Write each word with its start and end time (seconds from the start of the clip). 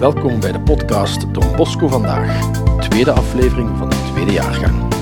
Welkom 0.00 0.40
bij 0.40 0.52
de 0.52 0.60
podcast 0.60 1.34
Don 1.34 1.56
Bosco 1.56 1.88
Vandaag, 1.88 2.52
tweede 2.80 3.12
aflevering 3.12 3.78
van 3.78 3.90
de 3.90 4.10
tweede 4.12 4.32
jaargang. 4.32 4.94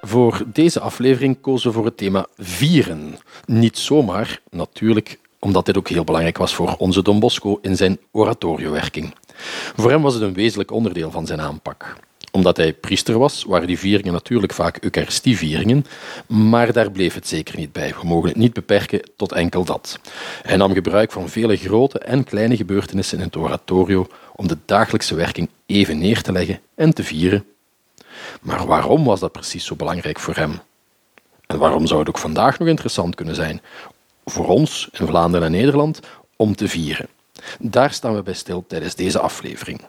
Voor 0.00 0.42
deze 0.52 0.80
aflevering 0.80 1.40
kozen 1.40 1.68
we 1.68 1.74
voor 1.74 1.84
het 1.84 1.96
thema 1.96 2.26
vieren. 2.36 3.18
Niet 3.46 3.78
zomaar, 3.78 4.40
natuurlijk, 4.50 5.20
omdat 5.38 5.66
dit 5.66 5.76
ook 5.76 5.88
heel 5.88 6.04
belangrijk 6.04 6.38
was 6.38 6.54
voor 6.54 6.74
onze 6.78 7.02
Don 7.02 7.20
Bosco 7.20 7.58
in 7.62 7.76
zijn 7.76 7.98
oratoriowerking. 8.10 9.14
Voor 9.76 9.90
hem 9.90 10.02
was 10.02 10.14
het 10.14 10.22
een 10.22 10.34
wezenlijk 10.34 10.70
onderdeel 10.70 11.10
van 11.10 11.26
zijn 11.26 11.40
aanpak 11.40 11.96
omdat 12.38 12.56
hij 12.56 12.72
priester 12.72 13.18
was, 13.18 13.44
waren 13.44 13.66
die 13.66 13.78
vieringen 13.78 14.12
natuurlijk 14.12 14.52
vaak 14.52 14.78
Eucharistievieringen, 14.80 15.86
maar 16.26 16.72
daar 16.72 16.90
bleef 16.90 17.14
het 17.14 17.28
zeker 17.28 17.56
niet 17.56 17.72
bij. 17.72 17.94
We 18.00 18.06
mogen 18.06 18.28
het 18.28 18.38
niet 18.38 18.52
beperken 18.52 19.00
tot 19.16 19.32
enkel 19.32 19.64
dat. 19.64 19.98
Hij 20.42 20.56
nam 20.56 20.72
gebruik 20.72 21.12
van 21.12 21.28
vele 21.28 21.56
grote 21.56 21.98
en 21.98 22.24
kleine 22.24 22.56
gebeurtenissen 22.56 23.18
in 23.18 23.24
het 23.24 23.36
oratorio 23.36 24.06
om 24.36 24.48
de 24.48 24.56
dagelijkse 24.64 25.14
werking 25.14 25.48
even 25.66 25.98
neer 25.98 26.22
te 26.22 26.32
leggen 26.32 26.60
en 26.74 26.94
te 26.94 27.04
vieren. 27.04 27.44
Maar 28.40 28.66
waarom 28.66 29.04
was 29.04 29.20
dat 29.20 29.32
precies 29.32 29.64
zo 29.64 29.76
belangrijk 29.76 30.18
voor 30.18 30.34
hem? 30.34 30.60
En 31.46 31.58
waarom 31.58 31.86
zou 31.86 31.98
het 32.00 32.08
ook 32.08 32.18
vandaag 32.18 32.58
nog 32.58 32.68
interessant 32.68 33.14
kunnen 33.14 33.34
zijn 33.34 33.60
voor 34.24 34.48
ons 34.48 34.88
in 34.92 35.06
Vlaanderen 35.06 35.46
en 35.46 35.52
Nederland 35.52 36.00
om 36.36 36.54
te 36.54 36.68
vieren? 36.68 37.08
Daar 37.58 37.92
staan 37.92 38.14
we 38.14 38.22
bij 38.22 38.34
stil 38.34 38.64
tijdens 38.68 38.94
deze 38.94 39.18
aflevering. 39.18 39.80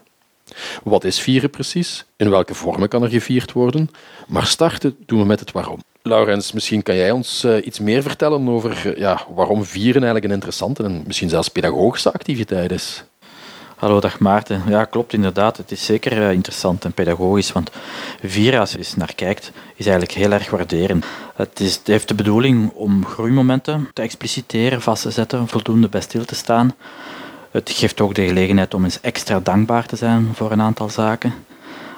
Wat 0.82 1.04
is 1.04 1.20
vieren 1.20 1.50
precies? 1.50 2.04
In 2.16 2.30
welke 2.30 2.54
vormen 2.54 2.88
kan 2.88 3.02
er 3.02 3.08
gevierd 3.08 3.52
worden? 3.52 3.90
Maar 4.26 4.46
starten 4.46 4.96
doen 5.06 5.18
we 5.18 5.24
met 5.24 5.40
het 5.40 5.52
waarom. 5.52 5.78
Laurens, 6.02 6.52
misschien 6.52 6.82
kan 6.82 6.96
jij 6.96 7.10
ons 7.10 7.44
uh, 7.44 7.66
iets 7.66 7.78
meer 7.78 8.02
vertellen 8.02 8.48
over 8.48 8.86
uh, 8.86 8.96
ja, 8.96 9.26
waarom 9.34 9.64
vieren 9.64 10.02
eigenlijk 10.02 10.24
een 10.24 10.32
interessante 10.32 10.82
en 10.82 11.02
misschien 11.06 11.28
zelfs 11.28 11.48
pedagogische 11.48 12.12
activiteit 12.12 12.72
is. 12.72 13.04
Hallo, 13.80 14.00
dag 14.00 14.18
Maarten. 14.18 14.62
Ja, 14.68 14.84
klopt 14.84 15.12
inderdaad. 15.12 15.56
Het 15.56 15.70
is 15.70 15.84
zeker 15.84 16.18
uh, 16.18 16.32
interessant 16.32 16.84
en 16.84 16.92
pedagogisch, 16.92 17.52
want 17.52 17.70
vieren, 18.22 18.60
als 18.60 18.72
je 18.72 18.78
eens 18.78 18.96
naar 18.96 19.14
kijkt, 19.14 19.52
is 19.74 19.86
eigenlijk 19.86 20.18
heel 20.18 20.32
erg 20.32 20.50
waarderen. 20.50 21.02
Het, 21.34 21.60
is, 21.60 21.74
het 21.74 21.86
heeft 21.86 22.08
de 22.08 22.14
bedoeling 22.14 22.70
om 22.74 23.06
groeimomenten 23.06 23.88
te 23.92 24.02
expliciteren, 24.02 24.82
vast 24.82 25.02
te 25.02 25.10
zetten, 25.10 25.48
voldoende 25.48 25.88
bij 25.88 26.00
stil 26.00 26.24
te 26.24 26.34
staan. 26.34 26.74
Het 27.50 27.70
geeft 27.70 28.00
ook 28.00 28.14
de 28.14 28.26
gelegenheid 28.26 28.74
om 28.74 28.84
eens 28.84 29.00
extra 29.00 29.40
dankbaar 29.40 29.86
te 29.86 29.96
zijn 29.96 30.28
voor 30.34 30.52
een 30.52 30.60
aantal 30.60 30.88
zaken. 30.88 31.34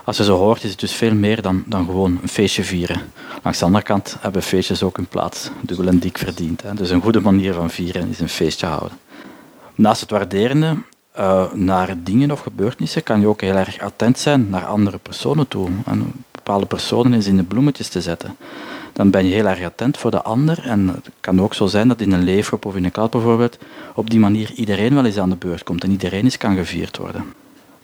Als 0.05 0.17
je 0.17 0.25
zo 0.25 0.37
hoort, 0.37 0.65
is 0.65 0.71
het 0.71 0.81
dus 0.81 0.93
veel 0.93 1.15
meer 1.15 1.43
dan, 1.43 1.63
dan 1.67 1.85
gewoon 1.85 2.19
een 2.23 2.29
feestje 2.29 2.65
vieren. 2.65 3.01
Langs 3.43 3.59
de 3.59 3.65
andere 3.65 3.85
kant 3.85 4.17
hebben 4.21 4.43
feestjes 4.43 4.83
ook 4.83 4.97
hun 4.97 5.07
plaats, 5.07 5.51
dubbel 5.61 5.87
en 5.87 5.99
dik 5.99 6.19
verdiend. 6.19 6.63
Hè. 6.63 6.75
Dus 6.75 6.91
een 6.91 7.01
goede 7.01 7.21
manier 7.21 7.55
van 7.55 7.71
vieren 7.71 8.09
is 8.09 8.21
een 8.21 8.29
feestje 8.29 8.67
houden. 8.67 8.99
Naast 9.75 10.01
het 10.01 10.11
waarderende 10.11 10.77
uh, 11.19 11.53
naar 11.53 11.95
dingen 12.03 12.31
of 12.31 12.41
gebeurtenissen 12.41 13.03
kan 13.03 13.21
je 13.21 13.27
ook 13.27 13.41
heel 13.41 13.57
erg 13.57 13.81
attent 13.81 14.19
zijn 14.19 14.51
naar 14.51 14.67
andere 14.67 14.99
personen 14.99 15.49
toe. 15.49 15.69
En 15.85 16.13
bepaalde 16.31 16.67
personen 16.67 17.13
eens 17.13 17.27
in 17.27 17.37
de 17.37 17.43
bloemetjes 17.43 17.89
te 17.89 18.01
zetten 18.01 18.37
dan 18.93 19.11
ben 19.11 19.27
je 19.27 19.35
heel 19.35 19.47
erg 19.47 19.65
attent 19.65 19.99
voor 19.99 20.11
de 20.11 20.23
ander. 20.23 20.59
En 20.65 20.89
het 20.89 21.11
kan 21.21 21.41
ook 21.41 21.55
zo 21.55 21.67
zijn 21.67 21.89
dat 21.89 22.01
in 22.01 22.13
een 22.13 22.23
leefgroep 22.23 22.65
of 22.65 22.77
in 22.77 22.85
een 22.85 22.91
klas 22.91 23.09
bijvoorbeeld 23.09 23.59
op 23.95 24.11
die 24.11 24.19
manier 24.19 24.53
iedereen 24.53 24.95
wel 24.95 25.05
eens 25.05 25.19
aan 25.19 25.31
de 25.31 25.37
beurt 25.37 25.63
komt 25.63 25.85
en 25.85 25.91
iedereen 25.91 26.25
eens 26.25 26.37
kan 26.37 26.57
gevierd 26.57 26.97
worden. 26.97 27.25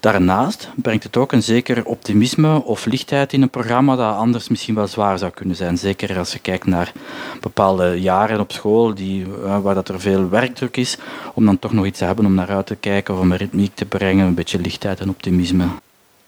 Daarnaast 0.01 0.69
brengt 0.77 1.05
het 1.05 1.17
ook 1.17 1.33
een 1.33 1.43
zeker 1.43 1.85
optimisme 1.85 2.65
of 2.65 2.87
lichtheid 2.87 3.33
in 3.33 3.43
een 3.43 3.51
programma 3.51 3.97
dat 3.97 4.15
anders 4.15 4.49
misschien 4.49 4.75
wel 4.75 4.87
zwaar 4.87 5.19
zou 5.19 5.31
kunnen 5.31 5.57
zijn. 5.57 5.79
Zeker 5.79 6.19
als 6.19 6.33
je 6.33 6.39
kijkt 6.39 6.67
naar 6.67 6.93
bepaalde 7.41 8.01
jaren 8.01 8.41
op 8.41 8.53
school 8.53 8.95
die, 8.95 9.27
eh, 9.45 9.61
waar 9.61 9.75
dat 9.75 9.89
er 9.89 10.01
veel 10.01 10.29
werkdruk 10.29 10.77
is, 10.77 10.99
om 11.35 11.45
dan 11.45 11.59
toch 11.59 11.73
nog 11.73 11.87
iets 11.87 11.99
te 11.99 12.05
hebben 12.05 12.27
om 12.27 12.35
naar 12.35 12.51
uit 12.51 12.67
te 12.67 12.75
kijken 12.75 13.15
of 13.15 13.21
om 13.21 13.33
een 13.33 13.39
ritmiek 13.39 13.75
te 13.75 13.85
brengen, 13.85 14.27
een 14.27 14.35
beetje 14.35 14.61
lichtheid 14.61 15.01
en 15.01 15.09
optimisme. 15.09 15.65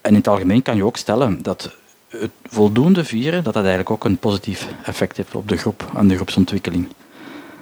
En 0.01 0.09
in 0.09 0.15
het 0.15 0.27
algemeen 0.27 0.61
kan 0.61 0.75
je 0.75 0.85
ook 0.85 0.97
stellen 0.97 1.41
dat 1.41 1.75
het 2.11 2.31
voldoende 2.43 3.03
vieren, 3.03 3.43
dat 3.43 3.53
dat 3.53 3.63
eigenlijk 3.63 3.91
ook 3.91 4.05
een 4.05 4.17
positief 4.17 4.67
effect 4.83 5.17
heeft 5.17 5.35
op 5.35 5.49
de 5.49 5.57
groep 5.57 5.91
en 5.95 6.07
de 6.07 6.15
groepsontwikkeling. 6.15 6.87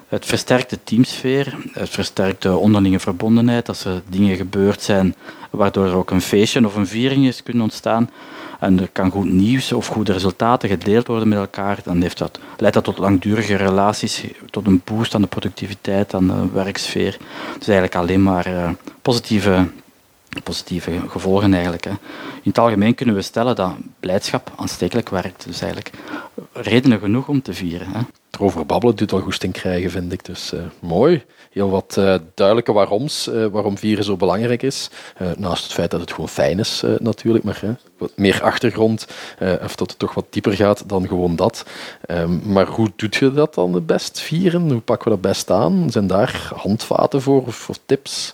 Het 0.07 0.25
versterkt 0.25 0.69
de 0.69 0.79
teamsfeer, 0.83 1.57
het 1.71 1.89
versterkt 1.89 2.41
de 2.41 2.57
onderlinge 2.57 2.99
verbondenheid 2.99 3.67
als 3.67 3.85
er 3.85 4.01
dingen 4.09 4.35
gebeurd 4.35 4.81
zijn 4.81 5.15
waardoor 5.49 5.85
er 5.85 5.95
ook 5.95 6.11
een 6.11 6.21
feestje 6.21 6.65
of 6.65 6.75
een 6.75 6.87
viering 6.87 7.25
is 7.25 7.43
kunnen 7.43 7.63
ontstaan. 7.63 8.09
En 8.59 8.79
er 8.79 8.89
kan 8.91 9.11
goed 9.11 9.31
nieuws 9.31 9.71
of 9.71 9.87
goede 9.87 10.13
resultaten 10.13 10.69
gedeeld 10.69 11.07
worden 11.07 11.27
met 11.27 11.37
elkaar. 11.37 11.79
Dan 11.83 12.01
heeft 12.01 12.17
dat, 12.17 12.39
leidt 12.57 12.75
dat 12.75 12.83
tot 12.83 12.97
langdurige 12.97 13.55
relaties, 13.55 14.23
tot 14.49 14.67
een 14.67 14.81
boost 14.83 15.15
aan 15.15 15.21
de 15.21 15.27
productiviteit, 15.27 16.13
aan 16.13 16.27
de 16.27 16.49
werksfeer. 16.53 17.17
Dus 17.57 17.67
eigenlijk 17.67 17.95
alleen 17.95 18.23
maar 18.23 18.47
uh, 18.47 18.69
positieve 19.01 19.67
positieve 20.43 20.99
gevolgen 21.07 21.53
eigenlijk. 21.53 21.83
Hè. 21.83 21.89
In 21.89 22.49
het 22.49 22.57
algemeen 22.57 22.95
kunnen 22.95 23.15
we 23.15 23.21
stellen 23.21 23.55
dat 23.55 23.71
blijdschap 23.99 24.51
aanstekelijk 24.55 25.09
werkt. 25.09 25.45
Dus 25.45 25.61
eigenlijk 25.61 25.93
redenen 26.53 26.99
genoeg 26.99 27.27
om 27.27 27.41
te 27.41 27.53
vieren. 27.53 27.87
Hè. 27.87 27.99
Erover 28.31 28.65
babbelen 28.65 28.95
doet 28.95 29.11
wel 29.11 29.19
goesting 29.19 29.53
krijgen, 29.53 29.91
vind 29.91 30.13
ik. 30.13 30.25
Dus 30.25 30.53
uh, 30.53 30.59
mooi. 30.79 31.23
Heel 31.51 31.69
wat 31.69 31.95
uh, 31.99 32.15
duidelijke 32.33 32.71
waaroms, 32.71 33.27
uh, 33.27 33.45
waarom 33.45 33.77
vieren 33.77 34.03
zo 34.03 34.15
belangrijk 34.15 34.63
is. 34.63 34.89
naast 35.37 35.63
het 35.63 35.73
feit 35.73 35.91
dat 35.91 35.99
het 35.99 36.11
gewoon 36.11 36.29
fijn 36.29 36.59
is, 36.59 36.83
natuurlijk. 36.99 37.43
Maar 37.43 37.61
wat 37.97 38.11
meer 38.15 38.43
achtergrond, 38.43 39.07
of 39.63 39.75
dat 39.75 39.89
het 39.89 39.99
toch 39.99 40.13
wat 40.13 40.25
dieper 40.29 40.53
gaat 40.53 40.83
dan 40.89 41.07
gewoon 41.07 41.35
dat. 41.35 41.65
Um, 42.07 42.41
maar 42.45 42.67
hoe 42.67 42.91
doet 42.95 43.15
je 43.15 43.33
dat 43.33 43.53
dan 43.53 43.73
het 43.73 43.85
best, 43.85 44.19
vieren? 44.19 44.71
Hoe 44.71 44.81
pakken 44.81 45.11
we 45.11 45.17
dat 45.21 45.31
best 45.31 45.51
aan? 45.51 45.89
Zijn 45.91 46.07
daar 46.07 46.51
handvaten 46.55 47.21
voor 47.21 47.45
of, 47.45 47.69
of 47.69 47.79
tips? 47.85 48.33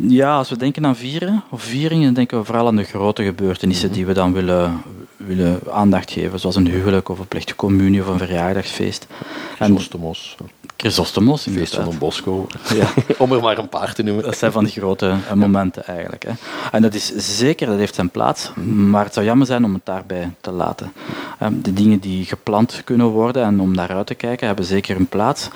Ja, 0.00 0.36
als 0.36 0.48
we 0.48 0.56
denken 0.56 0.86
aan 0.86 0.96
vieren 0.96 1.42
of 1.50 1.62
vieringen, 1.62 2.14
denken 2.14 2.38
we 2.38 2.44
vooral 2.44 2.66
aan 2.66 2.76
de 2.76 2.84
grote 2.84 3.24
gebeurtenissen 3.24 3.92
die 3.92 4.06
we 4.06 4.12
dan 4.12 4.32
willen, 4.32 4.82
willen 5.16 5.60
aandacht 5.70 6.10
geven, 6.10 6.40
zoals 6.40 6.56
een 6.56 6.66
huwelijk 6.66 7.08
of 7.08 7.18
een 7.18 7.28
plechtige 7.28 7.56
communie 7.56 8.00
of 8.00 8.06
een 8.06 8.18
verjaardagsfeest. 8.18 9.06
Chrysostomos. 9.54 10.36
Chrysostomos, 10.76 11.42
Feest 11.42 11.74
van 11.74 11.88
een 11.88 11.98
Bosco, 11.98 12.46
ja. 12.74 12.88
om 13.18 13.32
er 13.32 13.40
maar 13.40 13.58
een 13.58 13.68
paar 13.68 13.94
te 13.94 14.02
noemen. 14.02 14.24
Dat 14.24 14.36
zijn 14.36 14.52
van 14.52 14.64
die 14.64 14.72
grote 14.72 15.16
eh, 15.28 15.32
momenten 15.32 15.86
eigenlijk. 15.86 16.24
Hè. 16.24 16.32
En 16.72 16.82
dat 16.82 16.94
is 16.94 17.12
zeker, 17.16 17.66
dat 17.66 17.78
heeft 17.78 17.94
zijn 17.94 18.10
plaats, 18.10 18.50
maar 18.64 19.04
het 19.04 19.14
zou 19.14 19.26
jammer 19.26 19.46
zijn 19.46 19.64
om 19.64 19.74
het 19.74 19.84
daarbij 19.86 20.30
te 20.40 20.50
laten. 20.50 20.92
Ehm, 21.38 21.52
de 21.62 21.72
dingen 21.72 21.98
die 21.98 22.24
gepland 22.24 22.82
kunnen 22.84 23.06
worden 23.06 23.44
en 23.44 23.60
om 23.60 23.74
naar 23.74 23.94
uit 23.94 24.06
te 24.06 24.14
kijken, 24.14 24.46
hebben 24.46 24.64
zeker 24.64 24.96
een 24.96 25.08
plaats. 25.08 25.48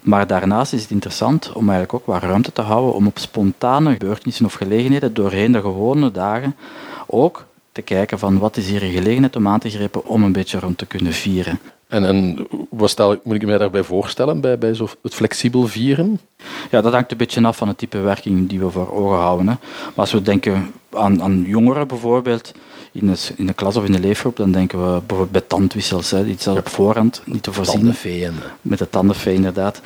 Maar 0.00 0.26
daarnaast 0.26 0.72
is 0.72 0.82
het 0.82 0.90
interessant 0.90 1.52
om 1.52 1.68
eigenlijk 1.68 1.94
ook 1.94 2.06
wat 2.06 2.22
ruimte 2.22 2.52
te 2.52 2.62
houden 2.62 2.94
om 2.94 3.06
op 3.06 3.18
spontane 3.18 3.92
gebeurtenissen 3.92 4.44
of 4.44 4.52
gelegenheden 4.52 5.14
doorheen 5.14 5.52
de 5.52 5.60
gewone 5.60 6.10
dagen 6.10 6.56
ook 7.06 7.46
te 7.72 7.82
kijken 7.82 8.18
van 8.18 8.38
wat 8.38 8.56
is 8.56 8.68
hier 8.68 8.82
een 8.82 8.92
gelegenheid 8.92 9.36
om 9.36 9.48
aan 9.48 9.60
te 9.60 9.70
grijpen 9.70 10.06
om 10.06 10.22
een 10.22 10.32
beetje 10.32 10.58
rond 10.58 10.78
te 10.78 10.86
kunnen 10.86 11.12
vieren. 11.12 11.58
En, 11.88 12.04
en 12.04 12.46
wat 12.70 12.90
stel, 12.90 13.20
moet 13.22 13.34
ik 13.34 13.46
mij 13.46 13.58
daarbij 13.58 13.82
voorstellen, 13.82 14.40
bij, 14.40 14.58
bij 14.58 14.74
zo 14.74 14.88
het 15.02 15.14
flexibel 15.14 15.66
vieren? 15.66 16.20
Ja, 16.70 16.80
dat 16.80 16.92
hangt 16.92 17.10
een 17.10 17.16
beetje 17.16 17.46
af 17.46 17.56
van 17.56 17.68
het 17.68 17.78
type 17.78 17.98
werking 17.98 18.48
die 18.48 18.58
we 18.58 18.70
voor 18.70 18.92
ogen 18.92 19.18
houden. 19.18 19.48
Hè. 19.48 19.54
Maar 19.84 19.92
als 19.94 20.12
we 20.12 20.22
denken 20.22 20.72
aan, 20.98 21.22
aan 21.22 21.44
jongeren 21.46 21.88
bijvoorbeeld, 21.88 22.52
in 22.92 23.06
de, 23.06 23.16
in 23.36 23.46
de 23.46 23.52
klas 23.52 23.76
of 23.76 23.84
in 23.84 23.92
de 23.92 24.00
leefgroep, 24.00 24.36
dan 24.36 24.52
denken 24.52 24.78
we 24.78 24.98
bijvoorbeeld 24.98 25.30
bij 25.30 25.40
tandwissels, 25.40 26.10
hè, 26.10 26.24
iets 26.24 26.46
op 26.46 26.68
voorhand 26.68 27.22
niet 27.24 27.42
te 27.42 27.52
voorzien. 27.52 27.74
Tandenvee. 27.74 28.28
Met 28.62 28.78
de 28.78 28.90
tandenvee, 28.90 29.34
inderdaad. 29.34 29.80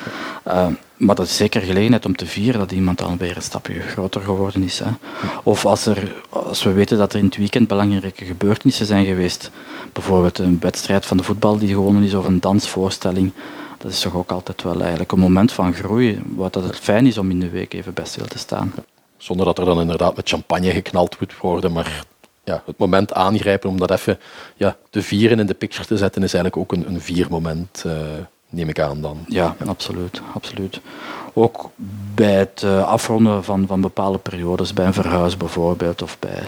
Uh, 0.47 0.67
maar 0.97 1.15
dat 1.15 1.25
is 1.25 1.35
zeker 1.35 1.61
gelegenheid 1.61 2.05
om 2.05 2.15
te 2.15 2.25
vieren 2.25 2.59
dat 2.59 2.71
iemand 2.71 2.97
dan 2.97 3.17
weer 3.17 3.35
een 3.35 3.41
stapje 3.41 3.79
groter 3.79 4.21
geworden 4.21 4.63
is. 4.63 4.79
Hè. 4.79 4.89
Of 5.43 5.65
als, 5.65 5.85
er, 5.85 6.15
als 6.29 6.63
we 6.63 6.71
weten 6.71 6.97
dat 6.97 7.13
er 7.13 7.19
in 7.19 7.25
het 7.25 7.37
weekend 7.37 7.67
belangrijke 7.67 8.25
gebeurtenissen 8.25 8.85
zijn 8.85 9.05
geweest, 9.05 9.51
bijvoorbeeld 9.93 10.37
een 10.37 10.57
wedstrijd 10.59 11.05
van 11.05 11.17
de 11.17 11.23
voetbal 11.23 11.57
die 11.57 11.67
gewonnen 11.67 12.03
is 12.03 12.13
of 12.13 12.27
een 12.27 12.39
dansvoorstelling, 12.39 13.31
dat 13.77 13.91
is 13.91 13.99
toch 13.99 14.15
ook 14.15 14.31
altijd 14.31 14.63
wel 14.63 14.79
eigenlijk 14.79 15.11
een 15.11 15.19
moment 15.19 15.51
van 15.51 15.73
groei, 15.73 16.21
wat 16.35 16.53
dat 16.53 16.63
het 16.63 16.79
fijn 16.79 17.05
is 17.05 17.17
om 17.17 17.29
in 17.29 17.39
de 17.39 17.49
week 17.49 17.73
even 17.73 17.93
bij 17.93 18.05
stil 18.05 18.25
te 18.25 18.37
staan. 18.37 18.73
Zonder 19.23 19.45
dat 19.45 19.57
er 19.57 19.65
dan 19.65 19.81
inderdaad 19.81 20.15
met 20.15 20.29
champagne 20.29 20.71
geknald 20.71 21.19
moet 21.19 21.37
worden, 21.37 21.71
maar 21.71 22.05
ja, 22.43 22.63
het 22.65 22.77
moment 22.77 23.13
aangrijpen 23.13 23.69
om 23.69 23.77
dat 23.77 23.91
even 23.91 24.19
ja, 24.55 24.77
te 24.89 25.01
vieren 25.01 25.39
in 25.39 25.45
de 25.45 25.53
picture 25.53 25.87
te 25.87 25.97
zetten, 25.97 26.23
is 26.23 26.33
eigenlijk 26.33 26.63
ook 26.63 26.77
een, 26.77 26.87
een 26.87 27.01
viermoment, 27.01 27.83
uh, 27.87 27.93
neem 28.53 28.69
ik 28.69 28.79
aan 28.79 29.01
dan. 29.01 29.17
Ja, 29.27 29.55
absoluut, 29.65 30.21
absoluut. 30.33 30.81
Ook 31.33 31.69
bij 32.15 32.33
het 32.33 32.61
uh, 32.65 32.87
afronden 32.87 33.43
van, 33.43 33.67
van 33.67 33.81
bepaalde 33.81 34.17
periodes, 34.17 34.73
bij 34.73 34.85
een 34.85 34.93
verhuis 34.93 35.37
bijvoorbeeld, 35.37 36.01
of 36.01 36.19
bij 36.19 36.39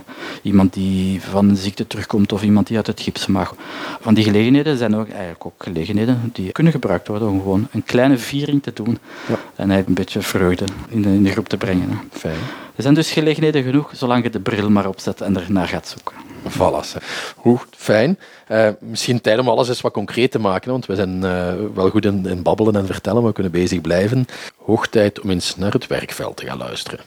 iemand 0.42 0.74
die 0.74 1.22
van 1.22 1.50
een 1.50 1.56
ziekte 1.56 1.88
terugkomt, 1.88 2.32
of 2.32 2.44
iemand 2.44 2.68
die 2.68 2.78
uit 2.78 2.88
het 2.88 3.02
gips 3.02 3.26
mag. 3.28 3.56
Van 4.02 4.14
die 4.14 4.24
gelegenheden 4.24 4.78
zijn 4.78 4.96
ook 4.96 5.10
eigenlijk 5.10 5.46
ook 5.46 5.64
gelegenheden 5.64 6.30
die 6.34 6.52
kunnen 6.52 6.74
gebruikt 6.74 7.08
worden 7.08 7.28
om 7.28 7.40
gewoon 7.40 7.68
een 7.72 7.84
kleine 7.84 8.18
viering 8.18 8.64
te 8.64 8.74
doen 8.74 8.98
ja. 9.28 9.36
en 9.56 9.70
een 9.70 9.84
beetje 9.88 10.22
vreugde 10.22 10.66
in 10.88 11.02
de, 11.02 11.10
in 11.10 11.24
de 11.24 11.32
groep 11.32 11.50
te 11.50 11.58
brengen. 11.58 12.00
Fijn. 12.12 12.40
Er 12.76 12.84
zijn 12.84 12.94
dus 12.94 13.12
gelegenheden 13.12 13.64
genoeg, 13.64 13.92
zolang 13.94 14.24
je 14.24 14.30
de 14.30 14.40
bril 14.40 14.70
maar 14.70 14.88
opzet 14.88 15.22
en 15.22 15.38
ernaar 15.38 15.68
gaat 15.68 15.88
zoeken. 15.88 16.25
Voilà. 16.58 17.02
Hoe 17.36 17.60
fijn. 17.72 18.20
Uh, 18.52 18.70
misschien 18.80 19.22
tijd 19.22 19.40
om 19.40 19.50
alles 19.50 19.68
eens 19.68 19.82
wat 19.82 19.94
concreet 19.94 20.32
te 20.32 20.40
maken, 20.40 20.72
want 20.72 20.86
we 20.86 20.96
zijn 20.96 21.16
uh, 21.16 21.54
wel 21.74 21.90
goed 21.90 22.06
in, 22.06 22.26
in, 22.26 22.42
babbelen 22.42 22.76
en 22.76 22.86
vertellen, 22.86 23.18
maar 23.18 23.28
we 23.28 23.34
kunnen 23.34 23.52
bezig 23.52 23.82
blijven. 23.82 24.26
Hoog 24.66 24.88
tijd 24.88 25.22
om 25.22 25.30
eens 25.30 25.56
naar 25.56 25.72
het 25.72 25.88
werkveld 25.88 26.38
te 26.38 26.46
gaan 26.46 26.58
luisteren. 26.58 27.00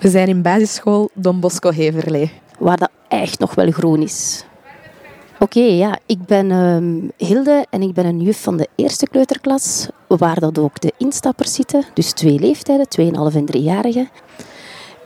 We 0.00 0.08
zijn 0.08 0.28
in 0.28 0.42
basisschool 0.42 1.10
Don 1.14 1.40
Bosco 1.40 1.70
Heverlee. 1.70 2.32
Waar 2.58 2.76
dat 2.76 2.90
echt 3.08 3.38
nog 3.38 3.54
wel 3.54 3.70
groen 3.70 4.02
is. 4.02 4.44
Oké, 5.38 5.60
ja, 5.60 5.98
ik 6.06 6.24
ben 6.26 6.50
uh, 6.50 7.10
Hilde 7.28 7.66
en 7.70 7.82
ik 7.82 7.92
ben 7.94 8.06
een 8.06 8.20
juf 8.20 8.42
van 8.42 8.56
de 8.56 8.68
eerste 8.74 9.06
kleuterklas, 9.06 9.88
waar 10.06 10.40
dat 10.40 10.58
ook 10.58 10.80
de 10.80 10.92
instappers 10.96 11.54
zitten. 11.54 11.84
Dus 11.94 12.12
twee 12.12 12.38
leeftijden, 12.38 12.86
2,5 13.00 13.36
en 13.36 13.56
3-jarigen. 13.56 14.08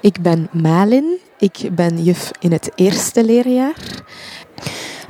Ik 0.01 0.21
ben 0.23 0.49
Malin, 0.53 1.19
ik 1.39 1.69
ben 1.73 2.03
juf 2.03 2.31
in 2.41 2.53
het 2.53 2.71
eerste 2.75 3.25
leerjaar. 3.25 4.05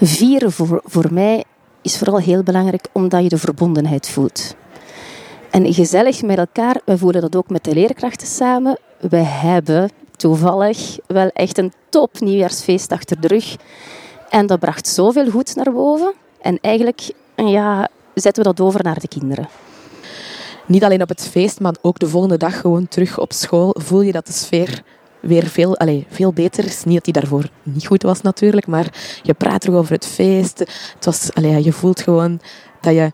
Vieren 0.00 0.52
voor, 0.52 0.80
voor 0.84 1.12
mij 1.12 1.44
is 1.82 1.98
vooral 1.98 2.18
heel 2.18 2.42
belangrijk 2.42 2.86
omdat 2.92 3.22
je 3.22 3.28
de 3.28 3.38
verbondenheid 3.38 4.08
voelt. 4.08 4.54
En 5.50 5.74
gezellig 5.74 6.22
met 6.22 6.38
elkaar, 6.38 6.80
we 6.84 6.98
voelen 6.98 7.20
dat 7.20 7.36
ook 7.36 7.48
met 7.48 7.64
de 7.64 7.74
leerkrachten 7.74 8.26
samen. 8.26 8.78
We 9.00 9.16
hebben 9.16 9.90
toevallig 10.16 10.98
wel 11.06 11.28
echt 11.28 11.58
een 11.58 11.72
top 11.88 12.20
nieuwjaarsfeest 12.20 12.92
achter 12.92 13.20
de 13.20 13.28
rug. 13.28 13.56
En 14.28 14.46
dat 14.46 14.60
bracht 14.60 14.86
zoveel 14.86 15.30
goed 15.30 15.54
naar 15.54 15.72
boven. 15.72 16.12
En 16.40 16.58
eigenlijk 16.60 17.10
ja, 17.36 17.88
zetten 18.14 18.42
we 18.42 18.54
dat 18.54 18.66
over 18.66 18.82
naar 18.82 19.00
de 19.00 19.08
kinderen. 19.08 19.48
Niet 20.66 20.84
alleen 20.84 21.02
op 21.02 21.08
het 21.08 21.28
feest, 21.28 21.60
maar 21.60 21.74
ook 21.80 21.98
de 21.98 22.08
volgende 22.08 22.36
dag 22.36 22.60
gewoon 22.60 22.88
terug 22.88 23.18
op 23.18 23.32
school 23.32 23.74
voel 23.78 24.00
je 24.00 24.12
dat 24.12 24.26
de 24.26 24.32
sfeer 24.32 24.82
weer 25.26 25.46
veel, 25.46 25.76
allez, 25.76 26.04
veel 26.08 26.32
beter 26.32 26.64
is. 26.64 26.84
Niet 26.84 26.94
dat 26.94 27.04
die 27.04 27.12
daarvoor 27.12 27.48
niet 27.62 27.86
goed 27.86 28.02
was 28.02 28.20
natuurlijk, 28.20 28.66
maar 28.66 29.18
je 29.22 29.34
praat 29.34 29.60
terug 29.60 29.76
over 29.76 29.92
het 29.92 30.06
feest. 30.06 30.58
Het 30.58 31.04
was, 31.04 31.34
allez, 31.34 31.64
je 31.64 31.72
voelt 31.72 32.00
gewoon 32.00 32.40
dat 32.80 32.94
je 32.94 33.12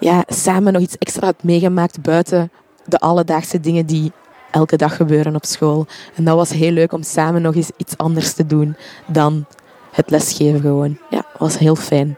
ja, 0.00 0.24
samen 0.26 0.72
nog 0.72 0.82
iets 0.82 0.98
extra 0.98 1.26
hebt 1.26 1.42
meegemaakt 1.42 2.02
buiten 2.02 2.50
de 2.84 2.98
alledaagse 2.98 3.60
dingen 3.60 3.86
die 3.86 4.12
elke 4.50 4.76
dag 4.76 4.96
gebeuren 4.96 5.34
op 5.34 5.44
school. 5.44 5.86
En 6.14 6.24
dat 6.24 6.36
was 6.36 6.50
heel 6.50 6.70
leuk 6.70 6.92
om 6.92 7.02
samen 7.02 7.42
nog 7.42 7.54
eens 7.54 7.70
iets 7.76 7.96
anders 7.96 8.32
te 8.32 8.46
doen 8.46 8.76
dan 9.06 9.46
het 9.92 10.10
lesgeven 10.10 10.60
gewoon. 10.60 10.98
Ja, 11.10 11.24
was 11.38 11.58
heel 11.58 11.76
fijn. 11.76 12.16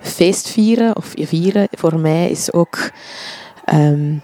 Feestvieren 0.00 0.96
of 0.96 1.12
vieren 1.16 1.68
voor 1.70 1.98
mij 1.98 2.30
is 2.30 2.52
ook 2.52 2.90
um, 3.74 4.22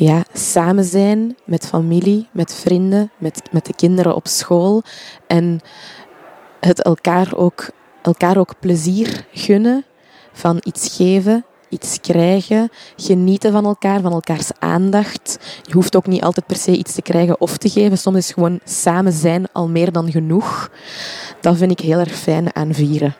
ja, 0.00 0.24
samen 0.32 0.84
zijn 0.84 1.36
met 1.44 1.66
familie, 1.66 2.28
met 2.32 2.54
vrienden, 2.54 3.10
met, 3.18 3.42
met 3.52 3.66
de 3.66 3.74
kinderen 3.74 4.14
op 4.14 4.26
school. 4.26 4.82
En 5.26 5.60
het 6.60 6.82
elkaar 6.82 7.36
ook, 7.36 7.70
elkaar 8.02 8.36
ook 8.36 8.54
plezier 8.60 9.26
gunnen 9.32 9.84
van 10.32 10.60
iets 10.62 10.96
geven, 10.96 11.44
iets 11.68 12.00
krijgen, 12.00 12.68
genieten 12.96 13.52
van 13.52 13.64
elkaar, 13.64 14.00
van 14.00 14.12
elkaars 14.12 14.50
aandacht. 14.58 15.38
Je 15.62 15.72
hoeft 15.72 15.96
ook 15.96 16.06
niet 16.06 16.22
altijd 16.22 16.46
per 16.46 16.56
se 16.56 16.76
iets 16.76 16.94
te 16.94 17.02
krijgen 17.02 17.40
of 17.40 17.56
te 17.56 17.68
geven. 17.68 17.98
Soms 17.98 18.16
is 18.16 18.32
gewoon 18.32 18.60
samen 18.64 19.12
zijn 19.12 19.52
al 19.52 19.68
meer 19.68 19.92
dan 19.92 20.10
genoeg. 20.10 20.70
Dat 21.40 21.56
vind 21.56 21.70
ik 21.70 21.80
heel 21.80 21.98
erg 21.98 22.14
fijn 22.14 22.56
aan 22.56 22.74
vieren. 22.74 23.16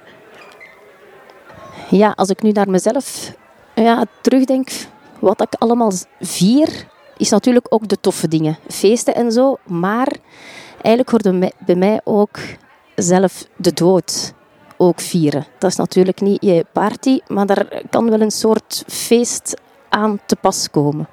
Ja, 1.90 2.12
als 2.16 2.28
ik 2.28 2.42
nu 2.42 2.50
naar 2.50 2.70
mezelf 2.70 3.32
ja, 3.74 4.04
terugdenk, 4.20 4.70
wat 5.20 5.40
ik 5.40 5.54
allemaal 5.58 5.92
vier, 6.20 6.88
is 7.16 7.30
natuurlijk 7.30 7.66
ook 7.68 7.88
de 7.88 8.00
toffe 8.00 8.28
dingen. 8.28 8.58
Feesten 8.68 9.14
en 9.14 9.32
zo. 9.32 9.56
Maar 9.66 10.16
eigenlijk 10.72 11.10
hoorde 11.10 11.52
bij 11.58 11.74
mij 11.74 12.00
ook 12.04 12.38
zelf 12.94 13.44
de 13.56 13.72
dood 13.72 14.32
ook 14.76 15.00
vieren. 15.00 15.46
Dat 15.58 15.70
is 15.70 15.76
natuurlijk 15.76 16.20
niet 16.20 16.42
je 16.42 16.66
party, 16.72 17.20
maar 17.26 17.46
daar 17.46 17.82
kan 17.90 18.10
wel 18.10 18.20
een 18.20 18.30
soort 18.30 18.84
feest 18.86 19.60
aan 19.88 20.20
te 20.26 20.36
pas 20.36 20.70
komen. 20.70 21.08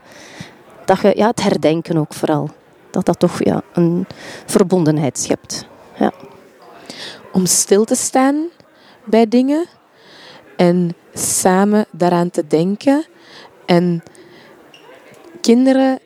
Dat 0.85 1.01
je, 1.01 1.13
ja, 1.15 1.27
het 1.27 1.43
herdenken 1.43 1.97
ook 1.97 2.13
vooral. 2.13 2.49
Dat 2.89 3.05
dat 3.05 3.19
toch 3.19 3.43
ja, 3.43 3.61
een 3.73 4.07
verbondenheid 4.45 5.19
schept. 5.19 5.67
Ja. 5.99 6.11
Om 7.31 7.45
stil 7.45 7.85
te 7.85 7.95
staan 7.95 8.47
bij 9.03 9.27
dingen 9.27 9.65
en 10.55 10.95
samen 11.13 11.85
daaraan 11.91 12.29
te 12.29 12.47
denken. 12.47 13.05
En 13.67 14.03
kinderen, 15.41 15.99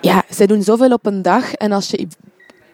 ja, 0.00 0.24
zij 0.28 0.46
doen 0.46 0.62
zoveel 0.62 0.92
op 0.92 1.06
een 1.06 1.22
dag. 1.22 1.52
En 1.52 1.72
als 1.72 1.90
je 1.90 2.08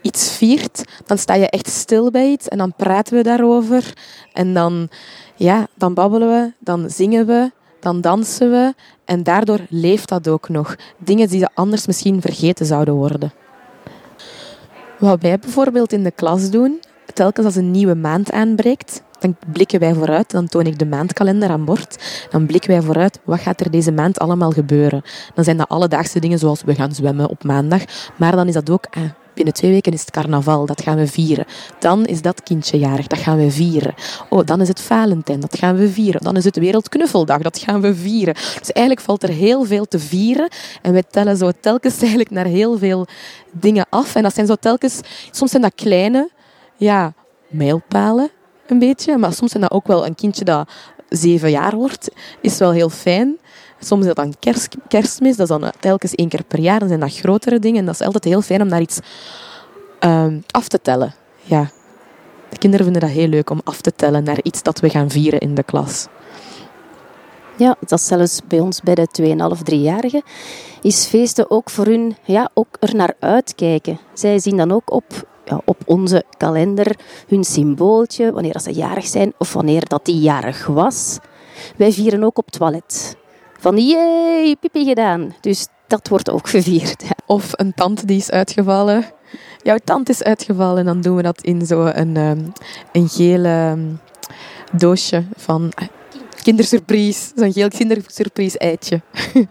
iets 0.03 0.37
viert, 0.37 0.83
dan 1.07 1.19
sta 1.19 1.35
je 1.35 1.51
echt 1.51 1.69
stil 1.69 2.11
bij 2.11 2.31
iets 2.31 2.49
en 2.49 2.59
dan 2.59 2.73
praten 2.77 3.17
we 3.17 3.23
daarover. 3.23 3.93
En 4.33 4.55
dan, 4.55 4.89
ja, 5.35 5.67
dan 5.75 5.95
babbelen 5.95 6.29
we, 6.29 6.53
dan 6.59 6.91
zingen 6.91 7.27
we, 7.27 7.51
dan 7.81 8.01
dansen 8.01 8.51
we. 8.51 8.75
En 9.05 9.23
daardoor 9.23 9.61
leeft 9.69 10.09
dat 10.09 10.29
ook 10.29 10.49
nog. 10.49 10.77
Dingen 10.99 11.29
die 11.29 11.47
anders 11.47 11.87
misschien 11.87 12.21
vergeten 12.21 12.67
zouden 12.67 12.95
worden. 12.95 13.33
Wat 14.99 15.23
wij 15.23 15.39
bijvoorbeeld 15.39 15.93
in 15.93 16.03
de 16.03 16.11
klas 16.11 16.51
doen, 16.51 16.81
telkens 17.15 17.47
als 17.47 17.57
een 17.57 17.71
nieuwe 17.71 17.95
maand 17.95 18.33
aanbreekt, 18.33 19.03
dan 19.21 19.37
blikken 19.53 19.81
wij 19.81 19.95
vooruit. 19.95 20.31
Dan 20.31 20.49
toon 20.49 20.67
ik 20.67 20.79
de 20.79 20.87
maandkalender 20.87 21.51
aan 21.51 21.65
bord. 21.65 22.27
Dan 22.31 22.47
blikken 22.47 22.71
wij 22.71 22.83
vooruit. 22.83 23.21
Wat 23.25 23.41
gaat 23.41 23.61
er 23.61 23.71
deze 23.71 23.93
maand 23.93 24.19
allemaal 24.19 24.51
gebeuren? 24.51 25.03
Dan 25.35 25.45
zijn 25.45 25.57
dat 25.57 25.69
alledaagse 25.69 26.21
dingen 26.21 26.39
zoals 26.39 26.63
we 26.63 26.75
gaan 26.75 26.95
zwemmen 26.95 27.29
op 27.29 27.45
maandag. 27.45 27.83
Maar 28.17 28.37
dan 28.37 28.49
is 28.49 28.55
dat 28.55 28.71
ook, 28.71 28.87
ah, 28.91 29.03
binnen 29.35 29.55
twee 29.55 29.71
weken 29.71 29.93
is 29.93 30.01
het 30.01 30.11
carnaval, 30.11 30.67
dat 30.67 30.83
gaan 30.83 30.97
we 30.97 31.07
vieren. 31.07 31.45
Dan 31.79 32.05
is 32.05 32.23
dat 32.23 32.43
kindje 32.43 32.79
jarig, 32.79 33.07
dat 33.07 33.19
gaan 33.19 33.39
we 33.39 33.51
vieren. 33.51 33.95
Oh, 34.29 34.45
dan 34.45 34.61
is 34.61 34.69
het 34.69 34.81
Valentijn, 34.81 35.41
dat 35.41 35.59
gaan 35.59 35.77
we 35.77 35.89
vieren. 35.89 36.21
Dan 36.23 36.37
is 36.37 36.45
het 36.45 36.57
Wereldknuffeldag, 36.57 37.39
dat 37.43 37.59
gaan 37.59 37.81
we 37.81 37.95
vieren. 37.95 38.35
Dus 38.35 38.73
eigenlijk 38.73 39.07
valt 39.07 39.23
er 39.23 39.29
heel 39.29 39.65
veel 39.65 39.85
te 39.85 39.99
vieren. 39.99 40.49
En 40.83 40.93
wij 40.93 41.05
tellen 41.11 41.37
zo 41.37 41.51
telkens 41.61 41.99
eigenlijk 42.01 42.31
naar 42.31 42.45
heel 42.45 42.79
veel 42.79 43.07
dingen 43.53 43.87
af. 43.91 44.15
En 44.15 44.23
dat 44.23 44.35
zijn 44.35 44.47
zo 44.47 44.55
telkens, 44.55 45.01
soms 45.31 45.51
zijn 45.51 45.63
dat 45.63 45.75
kleine, 45.75 46.31
ja, 46.77 47.13
mijlpalen 47.49 48.31
een 48.71 48.79
beetje. 48.79 49.19
Maar 49.19 49.33
soms 49.33 49.51
zijn 49.51 49.63
dat 49.63 49.73
ook 49.73 49.87
wel 49.87 50.07
een 50.07 50.15
kindje 50.15 50.45
dat 50.45 50.71
zeven 51.09 51.51
jaar 51.51 51.77
wordt, 51.77 52.11
is 52.41 52.59
wel 52.59 52.73
heel 52.73 52.89
fijn. 52.89 53.39
Soms 53.81 54.01
is 54.01 54.07
dat 54.07 54.17
dan 54.17 54.35
kerst, 54.39 54.77
kerstmis, 54.89 55.37
dat 55.37 55.51
is 55.51 55.59
dan 55.59 55.73
telkens 55.81 56.15
één 56.15 56.29
keer 56.29 56.45
per 56.45 56.59
jaar. 56.59 56.79
Dan 56.79 56.89
zijn 56.89 57.01
dat 57.01 57.17
grotere 57.17 57.59
dingen. 57.59 57.79
En 57.79 57.87
dat 57.87 57.95
is 57.95 58.07
altijd 58.07 58.25
heel 58.25 58.43
fijn 58.43 58.63
om 58.63 58.69
daar 58.69 58.81
iets 58.81 59.01
uh, 60.05 60.27
af 60.51 60.69
te 60.69 60.81
tellen. 60.83 61.15
Ja. 61.43 61.71
De 62.49 62.59
kinderen 62.59 62.85
vinden 62.85 63.03
dat 63.03 63.11
heel 63.11 63.29
leuk 63.29 63.51
om 63.51 63.61
af 63.65 63.81
te 63.81 63.93
tellen 63.97 64.25
naar 64.25 64.39
iets 64.43 64.63
dat 64.63 64.81
we 64.81 64.89
gaan 64.89 65.11
vieren 65.11 65.41
in 65.41 65.55
de 65.55 65.63
klas. 65.63 66.07
Ja, 67.57 67.77
dat 67.81 67.99
is 67.99 68.07
zelfs 68.07 68.41
bij 68.49 68.61
ons 68.61 68.81
bij 68.81 68.95
de 68.95 69.09
2,5, 69.57 69.73
3-jarigen. 69.73 70.23
Is 70.83 71.07
feesten 71.07 71.51
ook 71.51 71.71
voor 71.71 71.85
hun 71.87 72.17
ja, 72.25 72.51
ook 72.55 72.77
er 72.79 72.95
naar 72.95 73.15
uitkijken. 73.19 73.99
Zij 74.13 74.39
zien 74.39 74.57
dan 74.57 74.73
ook 74.73 74.93
op, 74.93 75.05
ja, 75.51 75.61
op 75.65 75.77
onze 75.85 76.25
kalender 76.37 76.97
hun 77.29 77.45
symbooltje, 77.45 78.33
wanneer 78.33 78.53
dat 78.53 78.63
ze 78.63 78.73
jarig 78.73 79.07
zijn 79.07 79.33
of 79.39 79.53
wanneer 79.53 79.89
dat 79.89 80.05
die 80.05 80.21
jarig 80.21 80.67
was. 80.67 81.19
Wij 81.77 81.93
vieren 81.93 82.25
ook 82.25 82.39
op 82.39 82.51
toilet 82.51 83.17
van 83.59 83.77
jee, 83.79 84.57
pipi 84.57 84.85
gedaan. 84.85 85.35
Dus 85.41 85.67
dat 85.87 86.09
wordt 86.09 86.31
ook 86.31 86.49
gevierd. 86.49 87.03
Of 87.27 87.51
een 87.53 87.75
tante 87.75 88.07
die 88.07 88.17
is 88.17 88.31
uitgevallen. 88.31 89.05
Jouw 89.63 89.79
tante 89.85 90.11
is 90.11 90.23
uitgevallen 90.23 90.79
en 90.79 90.85
dan 90.85 91.01
doen 91.01 91.17
we 91.17 91.23
dat 91.23 91.41
in 91.41 91.67
zo'n 91.67 92.01
een, 92.01 92.17
ehm, 92.17 92.45
een 92.93 93.09
gele 93.09 93.49
ehm, 93.49 93.81
doosje 94.73 95.25
van 95.37 95.73
ah, 95.75 95.89
kindersurprise. 96.43 97.33
Zo'n 97.35 97.53
geel 97.53 97.69
kindersurprise 97.69 98.59
eitje. 98.59 99.01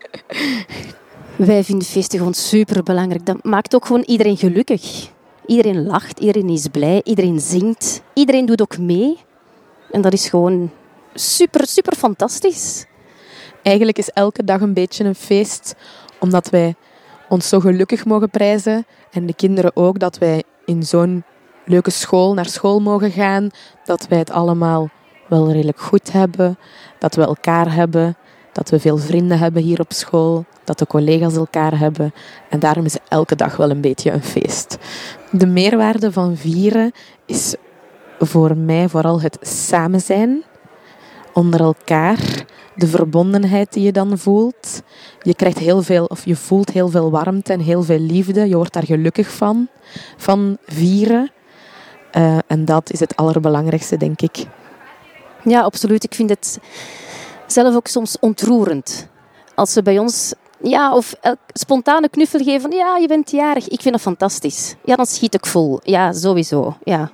Wij 1.36 1.64
vinden 1.64 1.88
feesten 1.88 2.18
gewoon 2.18 2.34
super 2.34 2.84
belangrijk. 2.84 3.26
Dat 3.26 3.44
maakt 3.44 3.76
ook 3.76 3.86
gewoon 3.86 4.04
iedereen 4.04 4.38
gelukkig. 4.38 5.12
Iedereen 5.50 5.86
lacht, 5.86 6.20
iedereen 6.20 6.50
is 6.50 6.68
blij, 6.68 7.02
iedereen 7.04 7.40
zingt. 7.40 8.02
Iedereen 8.14 8.46
doet 8.46 8.62
ook 8.62 8.78
mee. 8.78 9.18
En 9.92 10.02
dat 10.02 10.14
is 10.14 10.30
gewoon 10.30 10.72
super, 11.14 11.68
super 11.68 11.96
fantastisch. 11.96 12.86
Eigenlijk 13.64 13.98
is 13.98 14.10
elke 14.10 14.44
dag 14.44 14.62
een 14.62 14.74
beetje 14.74 15.04
een 15.04 15.16
feest, 15.16 15.76
omdat 16.20 16.50
wij 16.50 16.76
ons 17.30 17.50
zo 17.50 17.60
gelukkig 17.60 18.06
mogen 18.06 18.30
prijzen. 18.30 18.86
En 19.12 19.26
de 19.26 19.34
kinderen 19.34 19.76
ook, 19.76 20.00
dat 20.00 20.18
wij 20.18 20.44
in 20.66 20.84
zo'n 20.84 21.24
leuke 21.66 21.92
school 21.92 22.34
naar 22.34 22.50
school 22.50 22.80
mogen 22.80 23.12
gaan. 23.12 23.50
Dat 23.86 24.08
wij 24.08 24.18
het 24.18 24.32
allemaal 24.32 24.90
wel 25.28 25.52
redelijk 25.52 25.80
goed 25.80 26.12
hebben. 26.12 26.58
Dat 27.00 27.16
we 27.16 27.22
elkaar 27.22 27.74
hebben. 27.74 28.18
Dat 28.60 28.70
we 28.70 28.80
veel 28.80 28.98
vrienden 28.98 29.40
hebben 29.40 29.62
hier 29.62 29.80
op 29.80 29.94
school. 29.94 30.46
Dat 30.64 30.80
de 30.80 30.88
collega's 30.88 31.36
elkaar 31.36 31.80
hebben. 31.80 32.14
En 32.50 32.60
daarom 32.60 32.86
is 32.86 32.98
elke 33.08 33.36
dag 33.36 33.56
wel 33.56 33.70
een 33.70 33.82
beetje 33.82 34.12
een 34.12 34.24
feest. 34.24 34.78
De 35.32 35.46
meerwaarde 35.46 36.12
van 36.12 36.38
vieren 36.38 36.92
is 37.26 37.56
voor 38.20 38.58
mij 38.58 38.90
vooral 38.90 39.22
het 39.22 39.38
samen 39.42 40.02
zijn 40.02 40.44
onder 41.34 41.60
elkaar 41.60 42.46
de 42.76 42.88
verbondenheid 42.88 43.74
die 43.74 43.84
je 43.84 43.92
dan 43.92 44.18
voelt. 44.18 44.82
Je 45.22 45.36
krijgt 45.36 45.58
heel 45.58 45.82
veel, 45.82 46.06
of 46.06 46.26
je 46.26 46.36
voelt 46.36 46.72
heel 46.72 46.90
veel 46.90 47.12
warmte 47.12 47.54
en 47.54 47.60
heel 47.60 47.84
veel 47.84 48.00
liefde. 48.00 48.48
Je 48.48 48.56
wordt 48.56 48.74
daar 48.74 48.86
gelukkig 48.86 49.32
van, 49.32 49.68
van 50.18 50.58
vieren. 50.66 51.32
Uh, 52.18 52.38
en 52.48 52.66
dat 52.66 52.92
is 52.92 53.00
het 53.00 53.16
allerbelangrijkste, 53.16 53.98
denk 53.98 54.22
ik. 54.22 54.46
Ja, 55.44 55.62
absoluut. 55.62 56.04
Ik 56.04 56.16
vind 56.16 56.30
het 56.30 56.60
zelf 57.52 57.76
ook 57.76 57.88
soms 57.88 58.20
ontroerend. 58.20 59.08
Als 59.56 59.74
ze 59.74 59.82
bij 59.82 60.00
ons 60.00 60.34
ja, 60.62 60.96
of 60.96 61.16
spontane 61.54 62.10
knuffel 62.10 62.44
geven. 62.44 62.72
Ja, 62.72 62.98
je 62.98 63.08
bent 63.08 63.32
jarig. 63.32 63.68
Ik 63.68 63.82
vind 63.82 63.94
dat 63.94 64.04
fantastisch. 64.04 64.76
Ja, 64.84 64.96
dan 64.96 65.06
schiet 65.06 65.34
ik 65.34 65.46
vol. 65.46 65.80
Ja, 65.84 66.14
sowieso. 66.14 66.76
Ja. 66.84 67.12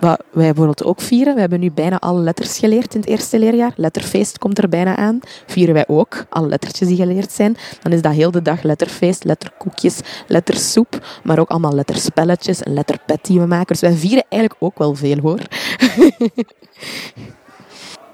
Wat 0.00 0.22
wij 0.30 0.44
bijvoorbeeld 0.44 0.84
ook 0.84 1.00
vieren. 1.00 1.34
We 1.34 1.40
hebben 1.40 1.60
nu 1.60 1.72
bijna 1.72 1.98
alle 1.98 2.20
letters 2.20 2.58
geleerd 2.58 2.94
in 2.94 3.00
het 3.00 3.08
eerste 3.08 3.38
leerjaar. 3.38 3.72
Letterfeest 3.76 4.38
komt 4.38 4.58
er 4.58 4.68
bijna 4.68 4.96
aan. 4.96 5.20
Vieren 5.46 5.74
wij 5.74 5.84
ook 5.88 6.24
alle 6.28 6.48
lettertjes 6.48 6.88
die 6.88 6.96
geleerd 6.96 7.32
zijn. 7.32 7.56
Dan 7.82 7.92
is 7.92 8.02
dat 8.02 8.12
heel 8.12 8.30
de 8.30 8.42
dag 8.42 8.62
letterfeest, 8.62 9.24
letterkoekjes, 9.24 10.00
lettersoep. 10.26 11.20
Maar 11.24 11.38
ook 11.38 11.50
allemaal 11.50 11.74
letterspelletjes, 11.74 12.66
een 12.66 12.74
letterpet 12.74 13.24
die 13.24 13.40
we 13.40 13.46
maken. 13.46 13.66
Dus 13.66 13.80
wij 13.80 13.92
vieren 13.92 14.24
eigenlijk 14.28 14.62
ook 14.62 14.78
wel 14.78 14.94
veel 14.94 15.18
hoor. 15.18 15.40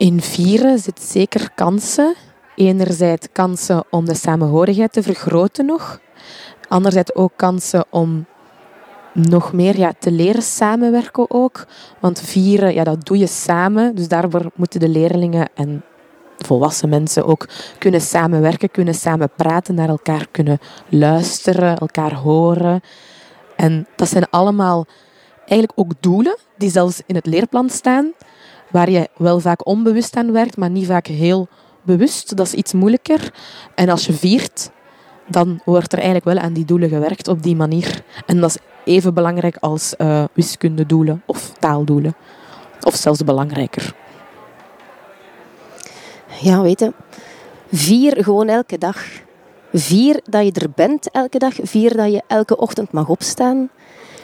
in 0.03 0.21
vieren 0.21 0.79
zit 0.79 1.03
zeker 1.03 1.51
kansen 1.55 2.15
enerzijds 2.55 3.29
kansen 3.33 3.85
om 3.91 4.05
de 4.05 4.15
samenhorigheid 4.15 4.93
te 4.93 5.03
vergroten 5.03 5.67
nog. 5.67 6.01
Anderzijds 6.69 7.15
ook 7.15 7.33
kansen 7.37 7.85
om 7.91 8.27
nog 9.13 9.53
meer 9.53 9.79
ja, 9.79 9.93
te 9.99 10.11
leren 10.11 10.43
samenwerken 10.43 11.31
ook. 11.31 11.67
Want 12.01 12.21
vieren, 12.21 12.75
ja, 12.75 12.85
dat 12.85 13.07
doe 13.07 13.19
je 13.19 13.27
samen. 13.27 13.95
Dus 13.95 14.09
daarvoor 14.09 14.51
moeten 14.55 14.81
de 14.81 14.89
leerlingen 14.89 15.49
en 15.55 15.85
volwassen 16.39 16.89
mensen 16.89 17.25
ook 17.25 17.49
kunnen 17.79 18.01
samenwerken, 18.01 18.71
kunnen 18.71 18.95
samen 18.95 19.31
praten, 19.37 19.75
naar 19.75 19.89
elkaar 19.89 20.27
kunnen 20.31 20.59
luisteren, 20.89 21.79
elkaar 21.79 22.15
horen. 22.15 22.81
En 23.57 23.87
dat 23.97 24.09
zijn 24.09 24.31
allemaal 24.31 24.87
eigenlijk 25.39 25.73
ook 25.75 25.93
doelen 26.01 26.39
die 26.57 26.71
zelfs 26.71 27.03
in 27.07 27.15
het 27.15 27.27
leerplan 27.27 27.71
staan, 27.71 28.13
waar 28.73 28.91
je 28.91 29.09
wel 29.17 29.41
vaak 29.41 29.67
onbewust 29.67 30.17
aan 30.17 30.33
werkt, 30.33 30.57
maar 30.57 30.71
niet 30.71 30.87
vaak 30.87 31.07
heel 31.07 31.49
bewust, 31.83 32.37
dat 32.37 32.47
is 32.47 32.55
iets 32.55 32.73
moeilijker. 32.73 33.35
En 33.75 33.88
als 33.88 34.07
je 34.07 34.12
viert, 34.12 34.71
dan 35.29 35.61
wordt 35.64 35.93
er 35.93 35.99
eigenlijk 35.99 36.26
wel 36.26 36.38
aan 36.38 36.52
die 36.52 36.64
doelen 36.64 36.88
gewerkt 36.88 37.29
op 37.29 37.43
die 37.43 37.57
manier. 37.57 38.02
En 38.26 38.41
dat 38.41 38.50
is 38.50 38.59
even 38.85 39.14
belangrijk 39.14 39.57
als 39.57 39.95
uh, 39.99 40.25
wiskundedoelen 40.33 41.23
of 41.26 41.52
taaldoelen. 41.59 42.14
Of 42.83 42.95
zelfs 42.95 43.25
belangrijker. 43.25 43.95
Ja, 46.41 46.62
weet 46.62 46.81
je, 46.81 46.93
vier 47.73 48.25
gewoon 48.25 48.49
elke 48.49 48.79
dag. 48.79 49.05
Vier 49.73 50.21
dat 50.25 50.45
je 50.45 50.52
er 50.52 50.71
bent 50.75 51.11
elke 51.11 51.38
dag. 51.38 51.55
Vier 51.62 51.97
dat 51.97 52.12
je 52.12 52.23
elke 52.26 52.57
ochtend 52.57 52.93
mag 52.93 53.09
opstaan. 53.09 53.71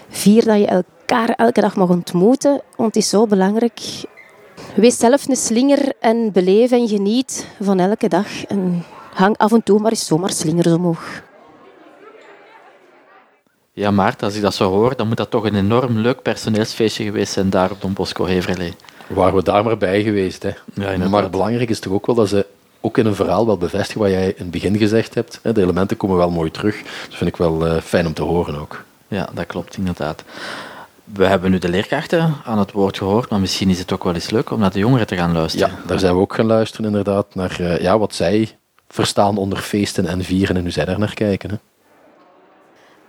Vier 0.09 0.45
dat 0.45 0.59
je 0.59 0.67
elkaar 0.67 1.28
elke 1.28 1.61
dag 1.61 1.76
mag 1.76 1.88
ontmoeten. 1.88 2.62
Want 2.76 2.95
het 2.95 2.97
is 2.97 3.09
zo 3.09 3.26
belangrijk 3.26 3.81
Wees 4.75 4.99
zelf 4.99 5.29
een 5.29 5.37
slinger 5.37 5.93
en 6.01 6.33
beleef 6.33 6.71
en 6.71 6.89
geniet 6.89 7.47
van 7.61 7.79
elke 7.81 8.09
dag. 8.09 8.45
En 8.45 8.85
hang 9.15 9.39
af 9.39 9.53
en 9.53 9.63
toe 9.63 9.81
maar 9.81 9.91
eens 9.91 10.07
zomaar 10.07 10.33
slingers 10.33 10.73
omhoog. 10.73 11.23
Ja, 13.73 13.91
Maarten, 13.91 14.27
als 14.27 14.37
ik 14.37 14.43
dat 14.43 14.55
zo 14.55 14.71
hoor, 14.71 14.97
dan 14.97 15.09
moet 15.09 15.17
dat 15.17 15.31
toch 15.31 15.45
een 15.45 15.55
enorm 15.55 15.99
leuk 15.99 16.23
personeelsfeestje 16.23 17.05
geweest 17.05 17.33
zijn 17.33 17.51
daar 17.51 17.71
op 17.71 17.81
Don 17.81 17.93
Bosco 17.93 18.25
Heverlee. 18.25 18.75
Waren 19.07 19.35
we 19.35 19.43
daar 19.43 19.65
maar 19.65 19.79
bij 19.79 20.03
geweest. 20.03 20.43
Hè. 20.43 20.51
Ja, 20.75 21.09
maar 21.09 21.31
belangrijk 21.31 21.71
is 21.71 21.81
toch 21.81 21.93
ook 21.93 22.07
wel 22.07 22.15
dat 22.15 22.29
ze 22.29 22.47
ook 22.81 22.99
in 22.99 23.07
een 23.07 23.15
verhaal 23.15 23.47
wel 23.47 23.57
bevestigen 23.57 24.01
wat 24.01 24.11
jij 24.11 24.27
in 24.27 24.35
het 24.37 24.51
begin 24.51 24.77
gezegd 24.77 25.15
hebt. 25.15 25.41
De 25.43 25.63
elementen 25.63 25.97
komen 25.97 26.17
wel 26.17 26.31
mooi 26.31 26.51
terug. 26.51 26.83
Dat 26.83 27.17
vind 27.17 27.31
ik 27.31 27.37
wel 27.37 27.67
eh, 27.67 27.81
fijn 27.81 28.07
om 28.07 28.15
te 28.15 28.23
horen 28.23 28.61
ook. 28.61 28.85
Ja, 29.09 29.29
dat 29.35 29.47
klopt 29.47 29.77
inderdaad. 29.77 30.25
We 31.12 31.27
hebben 31.27 31.50
nu 31.50 31.59
de 31.59 31.69
leerkrachten 31.69 32.35
aan 32.45 32.59
het 32.59 32.73
woord 32.73 32.99
gehoord, 32.99 33.31
maar 33.31 33.41
misschien 33.41 33.71
is 33.71 33.79
het 33.79 33.93
ook 33.93 34.05
wel 34.05 34.15
eens 34.15 34.31
leuk 34.31 34.50
om 34.50 34.59
naar 34.59 34.73
de 34.73 34.79
jongeren 34.79 35.07
te 35.07 35.17
gaan 35.17 35.33
luisteren. 35.33 35.69
Ja, 35.69 35.87
daar 35.87 35.99
zijn 35.99 36.15
we 36.15 36.21
ook 36.21 36.35
gaan 36.35 36.47
luisteren 36.47 36.87
inderdaad, 36.87 37.35
naar 37.35 37.61
uh, 37.61 37.81
ja, 37.81 37.99
wat 37.99 38.15
zij 38.15 38.59
verstaan 38.88 39.37
onder 39.37 39.59
feesten 39.59 40.07
en 40.07 40.25
vieren 40.25 40.57
en 40.57 40.62
hoe 40.62 40.71
zij 40.71 40.85
daar 40.85 40.99
naar 40.99 41.15
kijken. 41.15 41.50
Hè. 41.50 41.57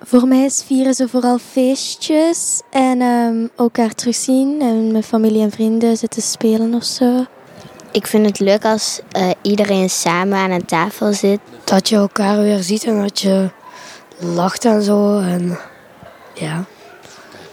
Voor 0.01 0.27
mij 0.27 0.45
is 0.45 0.63
vieren 0.65 0.93
ze 0.93 1.07
vooral 1.07 1.37
feestjes 1.37 2.61
en 2.71 3.01
um, 3.01 3.49
elkaar 3.57 3.93
terugzien 3.93 4.61
en 4.61 4.91
met 4.91 5.05
familie 5.05 5.41
en 5.41 5.51
vrienden 5.51 5.97
zitten 5.97 6.21
spelen 6.21 6.73
of 6.73 6.83
zo. 6.83 7.25
Ik 7.91 8.07
vind 8.07 8.25
het 8.25 8.39
leuk 8.39 8.65
als 8.65 9.01
uh, 9.17 9.29
iedereen 9.41 9.89
samen 9.89 10.37
aan 10.37 10.51
een 10.51 10.65
tafel 10.65 11.13
zit. 11.13 11.39
Dat 11.63 11.89
je 11.89 11.95
elkaar 11.95 12.39
weer 12.39 12.63
ziet 12.63 12.83
en 12.83 13.01
dat 13.01 13.19
je 13.19 13.49
lacht 14.19 14.65
en 14.65 14.81
zo. 14.81 15.19
En 15.19 15.57
ja. 16.33 16.65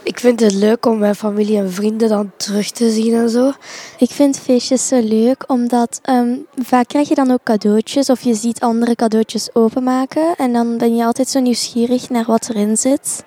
Ik 0.06 0.20
vind 0.20 0.40
het 0.40 0.52
leuk 0.52 0.86
om 0.86 0.98
mijn 0.98 1.14
familie 1.14 1.58
en 1.58 1.72
vrienden 1.72 2.08
dan 2.08 2.32
terug 2.36 2.70
te 2.70 2.90
zien 2.90 3.14
en 3.14 3.30
zo. 3.30 3.52
Ik 3.98 4.10
vind 4.10 4.38
feestjes 4.38 4.88
zo 4.88 5.00
leuk, 5.00 5.44
omdat 5.46 6.00
um, 6.10 6.46
vaak 6.62 6.88
krijg 6.88 7.08
je 7.08 7.14
dan 7.14 7.30
ook 7.30 7.42
cadeautjes 7.42 8.10
of 8.10 8.20
je 8.20 8.34
ziet 8.34 8.60
andere 8.60 8.94
cadeautjes 8.94 9.54
openmaken. 9.54 10.34
En 10.36 10.52
dan 10.52 10.78
ben 10.78 10.96
je 10.96 11.04
altijd 11.04 11.28
zo 11.28 11.40
nieuwsgierig 11.40 12.10
naar 12.10 12.24
wat 12.24 12.48
erin 12.48 12.76
zit. 12.76 13.24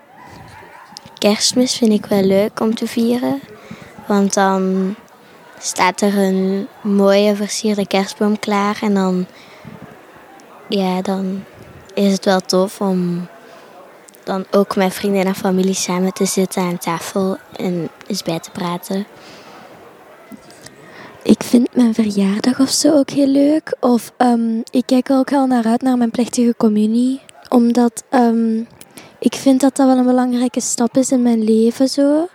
Kerstmis 1.17 1.77
vind 1.77 1.91
ik 1.91 2.05
wel 2.05 2.23
leuk 2.23 2.59
om 2.59 2.75
te 2.75 2.87
vieren. 2.87 3.39
Want 4.07 4.33
dan 4.33 4.95
staat 5.57 6.01
er 6.01 6.17
een 6.17 6.67
mooie 6.81 7.35
versierde 7.35 7.87
kerstboom 7.87 8.39
klaar. 8.39 8.79
En 8.81 8.93
dan, 8.93 9.25
ja, 10.69 11.01
dan 11.01 11.43
is 11.93 12.11
het 12.11 12.25
wel 12.25 12.39
tof 12.39 12.81
om 12.81 13.27
dan 14.29 14.45
ook 14.51 14.75
met 14.75 14.93
vrienden 14.93 15.25
en 15.25 15.35
familie 15.35 15.73
samen 15.73 16.13
te 16.13 16.25
zitten 16.25 16.61
aan 16.61 16.77
tafel 16.77 17.37
en 17.55 17.89
eens 18.07 18.23
bij 18.23 18.39
te 18.39 18.51
praten. 18.51 19.05
Ik 21.23 21.43
vind 21.43 21.75
mijn 21.75 21.93
verjaardag 21.93 22.59
of 22.59 22.69
zo 22.69 22.97
ook 22.97 23.09
heel 23.09 23.27
leuk. 23.27 23.75
Of 23.79 24.11
um, 24.17 24.63
ik 24.71 24.83
kijk 24.85 25.09
er 25.09 25.17
ook 25.17 25.29
heel 25.29 25.45
naar 25.45 25.65
uit 25.65 25.81
naar 25.81 25.97
mijn 25.97 26.11
plechtige 26.11 26.53
communie. 26.57 27.21
Omdat 27.47 28.03
um, 28.09 28.67
ik 29.19 29.35
vind 29.35 29.61
dat 29.61 29.75
dat 29.75 29.87
wel 29.87 29.97
een 29.97 30.05
belangrijke 30.05 30.61
stap 30.61 30.97
is 30.97 31.11
in 31.11 31.21
mijn 31.21 31.43
leven 31.43 31.87
zo. 31.87 32.27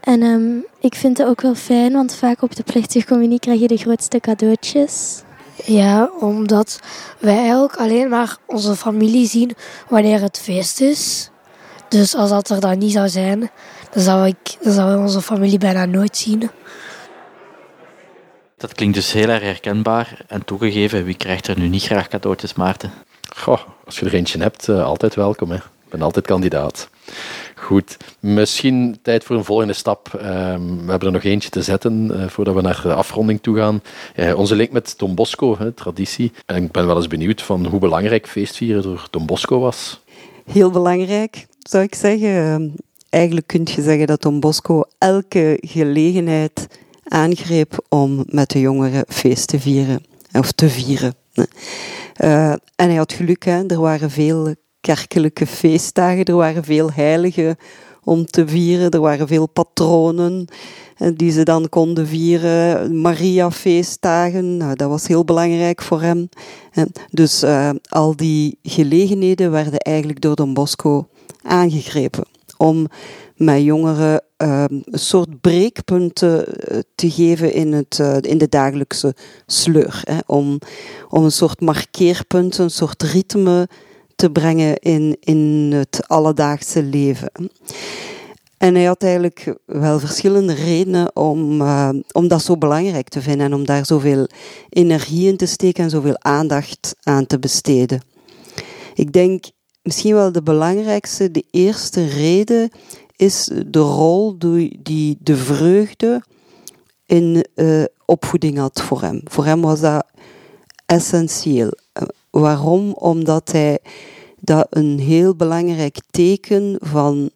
En 0.00 0.22
um, 0.22 0.64
ik 0.80 0.94
vind 0.94 1.18
het 1.18 1.26
ook 1.26 1.40
wel 1.40 1.54
fijn, 1.54 1.92
want 1.92 2.14
vaak 2.14 2.42
op 2.42 2.56
de 2.56 2.62
plechtige 2.62 3.06
communie 3.06 3.38
krijg 3.38 3.60
je 3.60 3.68
de 3.68 3.76
grootste 3.76 4.20
cadeautjes. 4.20 5.22
Ja, 5.64 6.10
omdat 6.20 6.80
wij 7.18 7.36
eigenlijk 7.38 7.76
alleen 7.76 8.08
maar 8.08 8.36
onze 8.46 8.76
familie 8.76 9.26
zien 9.26 9.54
wanneer 9.88 10.20
het 10.20 10.38
feest 10.38 10.80
is. 10.80 11.30
Dus 11.92 12.14
als 12.14 12.30
dat 12.30 12.50
er 12.50 12.60
dan 12.60 12.78
niet 12.78 12.92
zou 12.92 13.08
zijn, 13.08 13.50
dan 13.90 14.02
zou, 14.02 14.26
ik, 14.26 14.56
dan 14.62 14.72
zou 14.72 15.02
onze 15.02 15.20
familie 15.20 15.58
bijna 15.58 15.84
nooit 15.84 16.16
zien. 16.16 16.50
Dat 18.56 18.72
klinkt 18.74 18.94
dus 18.94 19.12
heel 19.12 19.28
erg 19.28 19.42
herkenbaar. 19.42 20.24
En 20.26 20.44
toegegeven, 20.44 21.04
wie 21.04 21.14
krijgt 21.14 21.46
er 21.46 21.58
nu 21.58 21.68
niet 21.68 21.82
graag 21.82 22.08
cadeautjes, 22.08 22.54
Maarten? 22.54 22.92
Goh, 23.36 23.60
als 23.84 23.98
je 23.98 24.06
er 24.06 24.14
eentje 24.14 24.38
hebt, 24.38 24.68
uh, 24.68 24.84
altijd 24.84 25.14
welkom. 25.14 25.50
Hè. 25.50 25.56
Ik 25.56 25.90
ben 25.90 26.02
altijd 26.02 26.26
kandidaat. 26.26 26.88
Goed, 27.54 27.96
misschien 28.20 28.98
tijd 29.02 29.24
voor 29.24 29.36
een 29.36 29.44
volgende 29.44 29.72
stap. 29.72 30.10
Uh, 30.16 30.22
we 30.22 30.90
hebben 30.90 31.08
er 31.08 31.12
nog 31.12 31.22
eentje 31.22 31.50
te 31.50 31.62
zetten 31.62 32.10
uh, 32.12 32.28
voordat 32.28 32.54
we 32.54 32.60
naar 32.60 32.80
de 32.82 32.94
afronding 32.94 33.42
toe 33.42 33.56
gaan. 33.56 33.82
Uh, 34.16 34.38
onze 34.38 34.54
link 34.54 34.70
met 34.70 34.94
Don 34.96 35.14
Bosco, 35.14 35.58
hè, 35.58 35.72
traditie. 35.72 36.32
En 36.46 36.64
ik 36.64 36.72
ben 36.72 36.86
wel 36.86 36.96
eens 36.96 37.06
benieuwd 37.06 37.42
van 37.42 37.66
hoe 37.66 37.80
belangrijk 37.80 38.28
feestvieren 38.28 38.82
door 38.82 39.06
Don 39.10 39.26
Bosco 39.26 39.60
was. 39.60 40.00
Heel 40.44 40.70
belangrijk 40.70 41.46
zou 41.62 41.82
ik 41.82 41.94
zeggen. 41.94 42.36
Ehm, 42.36 42.68
eigenlijk 43.08 43.46
kun 43.46 43.62
je 43.64 43.82
zeggen 43.82 44.06
dat 44.06 44.22
Don 44.22 44.40
Bosco 44.40 44.82
elke 44.98 45.58
gelegenheid 45.60 46.66
aangreep 47.04 47.84
om 47.88 48.24
met 48.26 48.50
de 48.50 48.60
jongeren 48.60 49.04
feest 49.08 49.46
te 49.46 49.60
vieren. 49.60 50.04
Of 50.32 50.52
te 50.52 50.68
vieren. 50.68 51.14
Uh, 51.34 52.50
en 52.50 52.88
hij 52.88 52.94
had 52.94 53.12
geluk, 53.12 53.44
hè. 53.44 53.66
er 53.66 53.80
waren 53.80 54.10
veel 54.10 54.54
kerkelijke 54.80 55.46
feestdagen, 55.46 56.24
er 56.24 56.34
waren 56.34 56.64
veel 56.64 56.92
heiligen 56.92 57.56
om 58.04 58.26
te 58.26 58.48
vieren, 58.48 58.90
er 58.90 59.00
waren 59.00 59.28
veel 59.28 59.46
patronen 59.46 60.46
eh, 60.46 60.91
die 61.14 61.30
ze 61.30 61.42
dan 61.42 61.68
konden 61.68 62.06
vieren. 62.06 63.00
Maria-feestdagen, 63.00 64.56
nou, 64.56 64.74
dat 64.74 64.88
was 64.88 65.06
heel 65.06 65.24
belangrijk 65.24 65.82
voor 65.82 66.02
hem. 66.02 66.28
Dus 67.10 67.42
uh, 67.42 67.70
al 67.88 68.16
die 68.16 68.58
gelegenheden 68.62 69.50
werden 69.50 69.78
eigenlijk 69.78 70.20
door 70.20 70.34
Don 70.34 70.54
Bosco 70.54 71.08
aangegrepen. 71.42 72.24
Om 72.56 72.86
met 73.36 73.62
jongeren 73.62 74.22
uh, 74.38 74.64
een 74.68 74.84
soort 74.98 75.40
breekpunten 75.40 76.46
eh, 76.46 76.78
te 76.94 77.10
geven 77.10 77.52
in, 77.52 77.72
het, 77.72 77.98
in 78.20 78.38
de 78.38 78.48
dagelijkse 78.48 79.14
sleur. 79.46 80.02
Hè. 80.04 80.18
Om, 80.26 80.58
om 81.08 81.24
een 81.24 81.32
soort 81.32 81.60
markeerpunt, 81.60 82.58
een 82.58 82.70
soort 82.70 83.02
ritme 83.02 83.68
te 84.16 84.30
brengen 84.30 84.76
in, 84.76 85.16
in 85.20 85.72
het 85.74 86.08
alledaagse 86.08 86.82
leven. 86.82 87.30
En 88.62 88.74
hij 88.74 88.84
had 88.84 89.02
eigenlijk 89.02 89.56
wel 89.66 89.98
verschillende 89.98 90.52
redenen 90.52 91.16
om, 91.16 91.60
uh, 91.60 91.88
om 92.12 92.28
dat 92.28 92.42
zo 92.42 92.58
belangrijk 92.58 93.08
te 93.08 93.22
vinden 93.22 93.46
en 93.46 93.54
om 93.54 93.66
daar 93.66 93.86
zoveel 93.86 94.26
energie 94.68 95.28
in 95.28 95.36
te 95.36 95.46
steken 95.46 95.84
en 95.84 95.90
zoveel 95.90 96.18
aandacht 96.18 96.96
aan 97.02 97.26
te 97.26 97.38
besteden. 97.38 98.00
Ik 98.94 99.12
denk 99.12 99.44
misschien 99.82 100.14
wel 100.14 100.32
de 100.32 100.42
belangrijkste, 100.42 101.30
de 101.30 101.44
eerste 101.50 102.06
reden 102.06 102.70
is 103.16 103.50
de 103.66 103.78
rol 103.78 104.38
die 104.82 105.18
de 105.20 105.36
vreugde 105.36 106.22
in 107.06 107.46
uh, 107.54 107.84
opvoeding 108.04 108.58
had 108.58 108.82
voor 108.82 109.00
hem. 109.00 109.20
Voor 109.24 109.44
hem 109.44 109.60
was 109.60 109.80
dat 109.80 110.06
essentieel. 110.86 111.72
waarom? 112.30 112.92
Omdat 112.92 113.52
hij 113.52 113.78
dat 114.40 114.66
een 114.70 114.98
heel 114.98 115.36
belangrijk 115.36 116.00
teken 116.10 116.76
van 116.80 117.30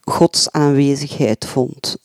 Gods 0.00 0.50
aanwezigheid 0.50 1.46
vond. 1.46 1.96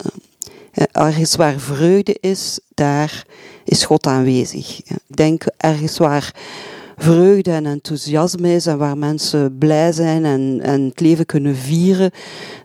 Ergens 0.92 1.36
waar 1.36 1.60
vreugde 1.60 2.18
is, 2.20 2.60
daar 2.74 3.26
is 3.64 3.86
God 3.86 4.08
aanwezig. 4.08 4.82
Ik 4.84 4.98
denk 5.08 5.44
ergens 5.58 5.98
waar 5.98 6.34
vreugde 6.98 7.52
en 7.52 7.66
enthousiasme 7.66 8.54
is 8.54 8.66
en 8.66 8.78
waar 8.78 8.98
mensen 8.98 9.58
blij 9.58 9.92
zijn 9.92 10.26
en, 10.26 10.84
het 10.86 11.00
leven 11.00 11.26
kunnen 11.26 11.56
vieren, 11.56 12.12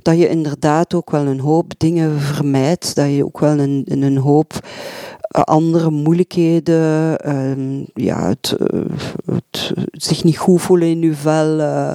dat 0.03 0.19
je 0.19 0.29
inderdaad 0.29 0.95
ook 0.95 1.11
wel 1.11 1.27
een 1.27 1.41
hoop 1.41 1.73
dingen 1.77 2.21
vermijdt, 2.21 2.95
dat 2.95 3.11
je 3.11 3.25
ook 3.25 3.39
wel 3.39 3.59
een, 3.59 3.85
een 3.87 4.17
hoop 4.17 4.53
eh, 4.53 5.20
andere 5.31 5.91
moeilijkheden, 5.91 7.19
uh, 7.27 7.87
ja, 7.95 8.29
het, 8.29 8.57
uh, 8.73 8.81
het, 9.25 9.73
zich 9.91 10.25
niet 10.25 10.39
goed 10.39 10.63
voelen 10.63 10.89
in 10.89 11.01
je 11.01 11.15
vel, 11.15 11.59
uh, 11.59 11.93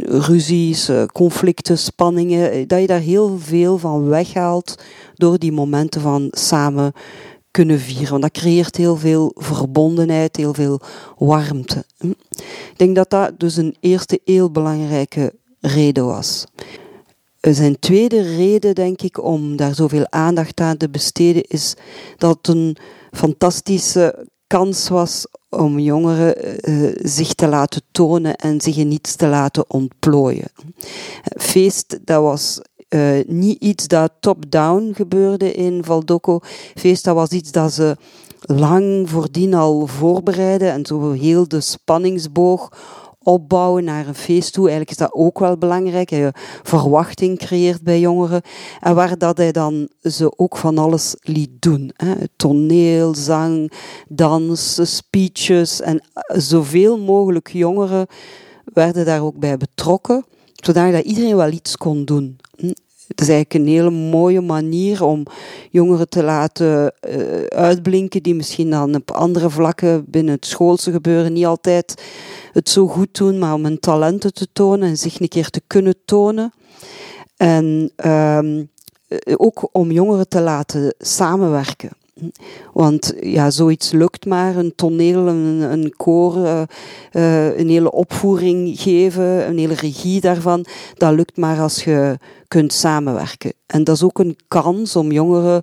ruzies, 0.00 0.90
conflicten, 1.12 1.78
spanningen, 1.78 2.68
dat 2.68 2.80
je 2.80 2.86
daar 2.86 3.00
heel 3.00 3.38
veel 3.38 3.78
van 3.78 4.08
weghaalt 4.08 4.82
door 5.14 5.38
die 5.38 5.52
momenten 5.52 6.00
van 6.00 6.28
samen 6.30 6.92
kunnen 7.50 7.78
vieren. 7.78 8.10
Want 8.10 8.22
dat 8.22 8.32
creëert 8.32 8.76
heel 8.76 8.96
veel 8.96 9.32
verbondenheid, 9.34 10.36
heel 10.36 10.54
veel 10.54 10.80
warmte. 11.18 11.84
Hm. 11.98 12.10
Ik 12.70 12.74
denk 12.76 12.96
dat 12.96 13.10
dat 13.10 13.40
dus 13.40 13.56
een 13.56 13.76
eerste 13.80 14.20
heel 14.24 14.50
belangrijke 14.50 15.32
reden 15.60 16.06
was. 16.06 16.46
Zijn 17.50 17.78
tweede 17.78 18.22
reden, 18.22 18.74
denk 18.74 19.02
ik, 19.02 19.22
om 19.22 19.56
daar 19.56 19.74
zoveel 19.74 20.06
aandacht 20.10 20.60
aan 20.60 20.76
te 20.76 20.88
besteden, 20.88 21.42
is 21.42 21.74
dat 22.16 22.36
het 22.36 22.48
een 22.48 22.76
fantastische 23.10 24.26
kans 24.46 24.88
was 24.88 25.26
om 25.48 25.78
jongeren 25.78 26.34
uh, 26.70 26.92
zich 27.02 27.34
te 27.34 27.48
laten 27.48 27.82
tonen 27.90 28.36
en 28.36 28.60
zich 28.60 28.76
in 28.76 28.92
iets 28.92 29.16
te 29.16 29.26
laten 29.26 29.70
ontplooien. 29.70 30.48
Feest, 31.36 31.98
dat 32.04 32.22
was 32.22 32.60
uh, 32.88 33.24
niet 33.26 33.62
iets 33.62 33.86
dat 33.86 34.12
top-down 34.20 34.92
gebeurde 34.94 35.52
in 35.52 35.84
Valdoco. 35.84 36.40
Feest, 36.74 37.04
dat 37.04 37.14
was 37.14 37.28
iets 37.28 37.50
dat 37.50 37.72
ze 37.72 37.96
lang 38.40 39.10
voordien 39.10 39.54
al 39.54 39.86
voorbereiden 39.86 40.72
en 40.72 40.86
zo 40.86 41.10
heel 41.10 41.48
de 41.48 41.60
spanningsboog 41.60 42.70
opbouwen 43.22 43.84
naar 43.84 44.06
een 44.06 44.14
feest 44.14 44.52
toe. 44.52 44.68
Eigenlijk 44.68 44.90
is 44.90 44.96
dat 44.96 45.12
ook 45.12 45.38
wel 45.38 45.56
belangrijk. 45.56 46.10
Je 46.10 46.32
verwachting 46.62 47.38
creëert 47.38 47.82
bij 47.82 48.00
jongeren. 48.00 48.42
En 48.80 48.94
waar 48.94 49.18
dat 49.18 49.36
hij 49.36 49.52
dan 49.52 49.88
ze 50.02 50.38
ook 50.38 50.56
van 50.56 50.78
alles 50.78 51.14
liet 51.20 51.50
doen. 51.58 51.90
Hè. 51.96 52.14
Toneel, 52.36 53.14
zang, 53.14 53.72
dans, 54.08 54.94
speeches. 54.96 55.80
En 55.80 56.02
zoveel 56.26 56.98
mogelijk 56.98 57.48
jongeren 57.52 58.06
werden 58.64 59.04
daar 59.04 59.22
ook 59.22 59.38
bij 59.38 59.56
betrokken. 59.56 60.24
Zodat 60.54 61.04
iedereen 61.04 61.36
wel 61.36 61.50
iets 61.50 61.76
kon 61.76 62.04
doen. 62.04 62.36
Het 63.12 63.20
is 63.20 63.28
eigenlijk 63.28 63.54
een 63.64 63.72
hele 63.74 63.90
mooie 63.90 64.40
manier 64.40 65.04
om 65.04 65.22
jongeren 65.70 66.08
te 66.08 66.22
laten 66.22 66.94
uh, 67.08 67.42
uitblinken 67.44 68.22
die 68.22 68.34
misschien 68.34 68.70
dan 68.70 68.94
op 68.94 69.10
andere 69.10 69.50
vlakken 69.50 70.04
binnen 70.08 70.34
het 70.34 70.46
schoolse 70.46 70.90
gebeuren 70.90 71.32
niet 71.32 71.46
altijd 71.46 72.02
het 72.52 72.68
zo 72.68 72.86
goed 72.86 73.18
doen, 73.18 73.38
maar 73.38 73.54
om 73.54 73.64
hun 73.64 73.80
talenten 73.80 74.34
te 74.34 74.46
tonen 74.52 74.88
en 74.88 74.96
zich 74.96 75.20
een 75.20 75.28
keer 75.28 75.50
te 75.50 75.62
kunnen 75.66 75.94
tonen. 76.04 76.52
En 77.36 77.92
um, 78.06 78.70
ook 79.36 79.68
om 79.72 79.90
jongeren 79.90 80.28
te 80.28 80.40
laten 80.40 80.94
samenwerken. 80.98 81.90
Want 82.72 83.14
ja, 83.20 83.50
zoiets 83.50 83.92
lukt 83.92 84.26
maar. 84.26 84.56
Een 84.56 84.72
toneel, 84.74 85.26
een, 85.26 85.60
een 85.72 85.94
koor, 85.96 86.36
uh, 86.36 86.62
uh, 87.12 87.58
een 87.58 87.68
hele 87.68 87.92
opvoering 87.92 88.80
geven, 88.80 89.48
een 89.48 89.58
hele 89.58 89.74
regie 89.74 90.20
daarvan. 90.20 90.64
Dat 90.94 91.14
lukt 91.14 91.36
maar 91.36 91.60
als 91.60 91.84
je 91.84 92.18
kunt 92.48 92.72
samenwerken. 92.72 93.52
En 93.66 93.84
dat 93.84 93.96
is 93.96 94.02
ook 94.02 94.18
een 94.18 94.36
kans 94.48 94.96
om 94.96 95.12
jongeren 95.12 95.62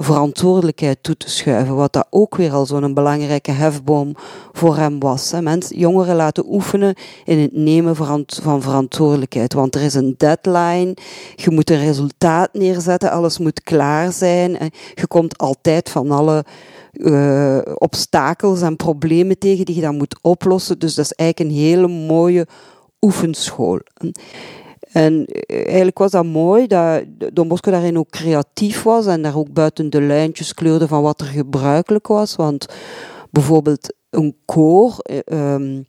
verantwoordelijkheid 0.00 1.02
toe 1.02 1.16
te 1.16 1.30
schuiven. 1.30 1.74
Wat 1.74 1.92
dat 1.92 2.06
ook 2.10 2.36
weer 2.36 2.52
al 2.52 2.66
zo'n 2.66 2.94
belangrijke 2.94 3.50
hefboom 3.50 4.14
voor 4.52 4.76
hem 4.76 4.98
was. 4.98 5.30
Hè. 5.30 5.42
Mensen, 5.42 5.78
jongeren 5.78 6.16
laten 6.16 6.44
oefenen 6.52 6.94
in 7.24 7.38
het 7.38 7.52
nemen 7.52 7.96
van 8.26 8.62
verantwoordelijkheid. 8.62 9.52
Want 9.52 9.74
er 9.74 9.82
is 9.82 9.94
een 9.94 10.14
deadline, 10.16 10.96
je 11.34 11.50
moet 11.50 11.70
een 11.70 11.80
resultaat 11.80 12.52
neerzetten, 12.52 13.10
alles 13.10 13.38
moet 13.38 13.62
klaar 13.62 14.12
zijn. 14.12 14.58
Je 14.94 15.06
komt 15.06 15.38
altijd 15.38 15.90
van 15.90 16.10
alle 16.10 16.44
uh, 16.92 17.58
obstakels 17.74 18.62
en 18.62 18.76
problemen 18.76 19.38
tegen 19.38 19.64
die 19.64 19.74
je 19.74 19.80
dan 19.80 19.96
moet 19.96 20.18
oplossen. 20.22 20.78
Dus 20.78 20.94
dat 20.94 21.04
is 21.04 21.12
eigenlijk 21.12 21.50
een 21.50 21.56
hele 21.56 21.88
mooie 21.88 22.46
oefenschool. 23.00 23.80
En 24.92 25.26
eh, 25.26 25.66
eigenlijk 25.66 25.98
was 25.98 26.10
dat 26.10 26.24
mooi 26.24 26.66
dat 26.66 27.02
Don 27.32 27.48
Bosco 27.48 27.70
daarin 27.70 27.98
ook 27.98 28.10
creatief 28.10 28.82
was 28.82 29.06
en 29.06 29.22
daar 29.22 29.36
ook 29.36 29.52
buiten 29.52 29.90
de 29.90 30.00
lijntjes 30.00 30.54
kleurde 30.54 30.88
van 30.88 31.02
wat 31.02 31.20
er 31.20 31.26
gebruikelijk 31.26 32.06
was. 32.06 32.36
Want 32.36 32.66
bijvoorbeeld 33.30 33.94
een 34.10 34.36
koor 34.44 34.96
um, 35.32 35.86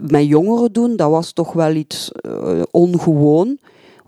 met 0.00 0.26
jongeren 0.26 0.72
doen, 0.72 0.96
dat 0.96 1.10
was 1.10 1.32
toch 1.32 1.52
wel 1.52 1.74
iets 1.74 2.10
uh, 2.26 2.62
ongewoon. 2.70 3.58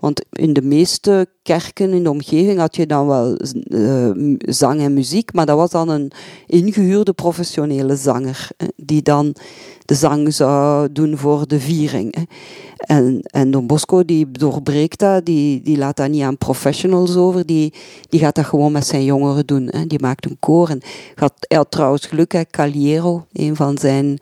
Want 0.03 0.21
in 0.31 0.53
de 0.53 0.61
meeste 0.61 1.27
kerken 1.43 1.93
in 1.93 2.03
de 2.03 2.09
omgeving 2.09 2.59
had 2.59 2.75
je 2.75 2.85
dan 2.85 3.07
wel 3.07 3.37
uh, 3.67 4.35
zang 4.37 4.81
en 4.81 4.93
muziek, 4.93 5.33
maar 5.33 5.45
dat 5.45 5.57
was 5.57 5.69
dan 5.69 5.89
een 5.89 6.11
ingehuurde 6.47 7.13
professionele 7.13 7.95
zanger, 7.95 8.47
die 8.75 9.01
dan 9.01 9.35
de 9.85 9.95
zang 9.95 10.33
zou 10.33 10.91
doen 10.91 11.17
voor 11.17 11.47
de 11.47 11.59
viering. 11.59 12.27
En, 12.77 13.19
en 13.21 13.51
Don 13.51 13.67
Bosco 13.67 14.05
die 14.05 14.31
doorbreekt 14.31 14.99
dat, 14.99 15.25
die, 15.25 15.61
die 15.61 15.77
laat 15.77 15.97
dat 15.97 16.09
niet 16.09 16.23
aan 16.23 16.37
professionals 16.37 17.15
over, 17.15 17.45
die, 17.45 17.73
die 18.09 18.19
gaat 18.19 18.35
dat 18.35 18.45
gewoon 18.45 18.71
met 18.71 18.85
zijn 18.85 19.03
jongeren 19.03 19.45
doen. 19.45 19.71
Die 19.87 20.01
maakt 20.01 20.25
een 20.25 20.37
koor. 20.39 20.69
En 20.69 20.81
gaat, 21.15 21.33
hij 21.39 21.57
had 21.57 21.71
trouwens 21.71 22.05
geluk, 22.05 22.45
Caliero, 22.51 23.25
een 23.33 23.55
van 23.55 23.77
zijn 23.77 24.19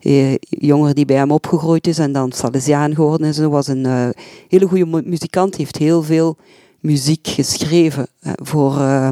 eh, 0.00 0.34
jongeren 0.40 0.94
die 0.94 1.04
bij 1.04 1.16
hem 1.16 1.30
opgegroeid 1.30 1.86
is 1.86 1.98
en 1.98 2.12
dan 2.12 2.32
Salesiaan 2.32 2.94
geworden 2.94 3.26
is, 3.26 3.38
was 3.38 3.66
een 3.66 3.84
uh, 3.84 4.08
hele 4.48 4.66
goede 4.66 5.02
muzikant, 5.04 5.56
heeft 5.56 5.76
heel 5.76 6.02
veel 6.02 6.36
muziek 6.80 7.28
geschreven 7.28 8.06
hè, 8.20 8.32
voor, 8.34 8.76
uh, 8.78 9.08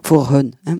voor 0.00 0.28
hun. 0.28 0.54
Hè. 0.64 0.74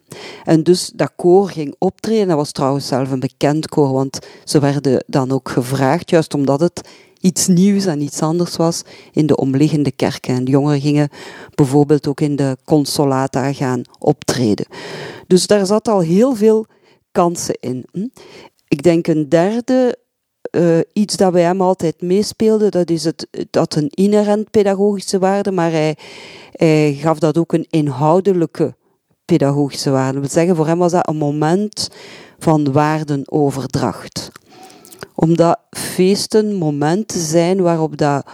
En 0.44 0.62
dus 0.62 0.90
dat 0.94 1.12
koor 1.16 1.48
ging 1.48 1.74
optreden. 1.78 2.28
Dat 2.28 2.36
was 2.36 2.52
trouwens 2.52 2.86
zelf 2.86 3.10
een 3.10 3.20
bekend 3.20 3.68
koor, 3.68 3.92
want 3.92 4.18
ze 4.44 4.60
werden 4.60 5.04
dan 5.06 5.30
ook 5.30 5.48
gevraagd, 5.48 6.10
juist 6.10 6.34
omdat 6.34 6.60
het 6.60 6.88
iets 7.20 7.46
nieuws 7.46 7.86
en 7.86 8.00
iets 8.00 8.20
anders 8.20 8.56
was 8.56 8.82
in 9.12 9.26
de 9.26 9.36
omliggende 9.36 9.92
kerken. 9.92 10.34
En 10.34 10.44
de 10.44 10.50
jongeren 10.50 10.80
gingen 10.80 11.08
bijvoorbeeld 11.54 12.06
ook 12.06 12.20
in 12.20 12.36
de 12.36 12.56
consolata 12.64 13.52
gaan 13.52 13.82
optreden. 13.98 14.66
Dus 15.26 15.46
daar 15.46 15.66
zat 15.66 15.88
al 15.88 16.00
heel 16.00 16.34
veel 16.34 16.66
kansen 17.12 17.58
in. 17.60 18.12
Ik 18.70 18.82
denk 18.82 19.06
een 19.06 19.28
derde 19.28 19.98
uh, 20.50 20.78
iets 20.92 21.16
dat 21.16 21.32
bij 21.32 21.42
hem 21.42 21.60
altijd 21.60 22.02
meespeelde, 22.02 22.68
dat 22.68 22.90
is 22.90 23.04
het, 23.04 23.26
dat 23.50 23.74
een 23.74 23.88
inherent 23.88 24.50
pedagogische 24.50 25.18
waarde, 25.18 25.50
maar 25.50 25.70
hij, 25.70 25.96
gaf 26.94 27.18
dat 27.18 27.38
ook 27.38 27.52
een 27.52 27.66
inhoudelijke 27.70 28.74
pedagogische 29.24 29.90
waarde. 29.90 30.20
Wil 30.20 30.28
zeggen, 30.28 30.56
voor 30.56 30.66
hem 30.66 30.78
was 30.78 30.92
dat 30.92 31.08
een 31.08 31.16
moment 31.16 31.88
van 32.38 32.72
waardenoverdracht. 32.72 34.30
Omdat 35.14 35.58
feesten 35.70 36.54
momenten 36.54 37.20
zijn 37.20 37.62
waarop 37.62 37.96
dat 37.96 38.26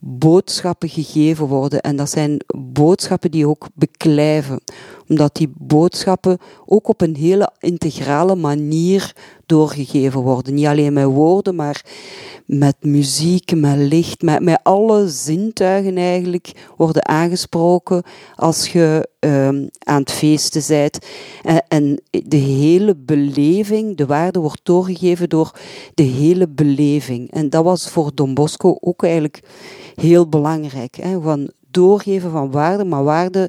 boodschappen 0.00 0.88
gegeven 0.88 1.46
worden. 1.46 1.80
En 1.80 1.96
dat 1.96 2.10
zijn 2.10 2.40
boodschappen 2.56 3.30
die 3.30 3.48
ook 3.48 3.66
beklijven. 3.74 4.60
Omdat 5.08 5.36
die 5.36 5.52
boodschappen 5.56 6.38
ook 6.66 6.88
op 6.88 7.00
een 7.00 7.16
hele 7.16 7.52
integrale 7.58 8.34
manier 8.34 9.12
doorgegeven 9.46 10.20
worden. 10.20 10.54
Niet 10.54 10.66
alleen 10.66 10.92
met 10.92 11.04
woorden, 11.04 11.54
maar 11.54 11.84
met 12.46 12.76
muziek, 12.80 13.56
met 13.56 13.76
licht, 13.76 14.22
met, 14.22 14.42
met 14.42 14.60
alle 14.62 15.08
zintuigen 15.08 15.96
eigenlijk 15.96 16.52
worden 16.76 17.08
aangesproken 17.08 18.02
als 18.34 18.68
je 18.68 19.08
um, 19.20 19.68
aan 19.78 20.00
het 20.00 20.12
feesten 20.12 20.62
bent. 20.68 20.98
En, 21.42 21.64
en, 21.68 22.02
de 22.10 22.36
hele 22.36 22.96
beleving, 22.96 23.96
de 23.96 24.06
waarde 24.06 24.38
wordt 24.38 24.60
doorgegeven 24.62 25.28
door 25.28 25.58
de 25.94 26.02
hele 26.02 26.48
beleving. 26.48 27.30
En 27.30 27.50
dat 27.50 27.64
was 27.64 27.88
voor 27.88 28.10
Don 28.14 28.34
Bosco 28.34 28.76
ook 28.80 29.02
eigenlijk 29.02 29.40
heel 29.94 30.28
belangrijk. 30.28 30.96
Hè? 30.96 31.20
Van 31.20 31.50
doorgeven 31.70 32.30
van 32.30 32.50
waarden, 32.50 32.88
maar 32.88 33.04
waarden 33.04 33.48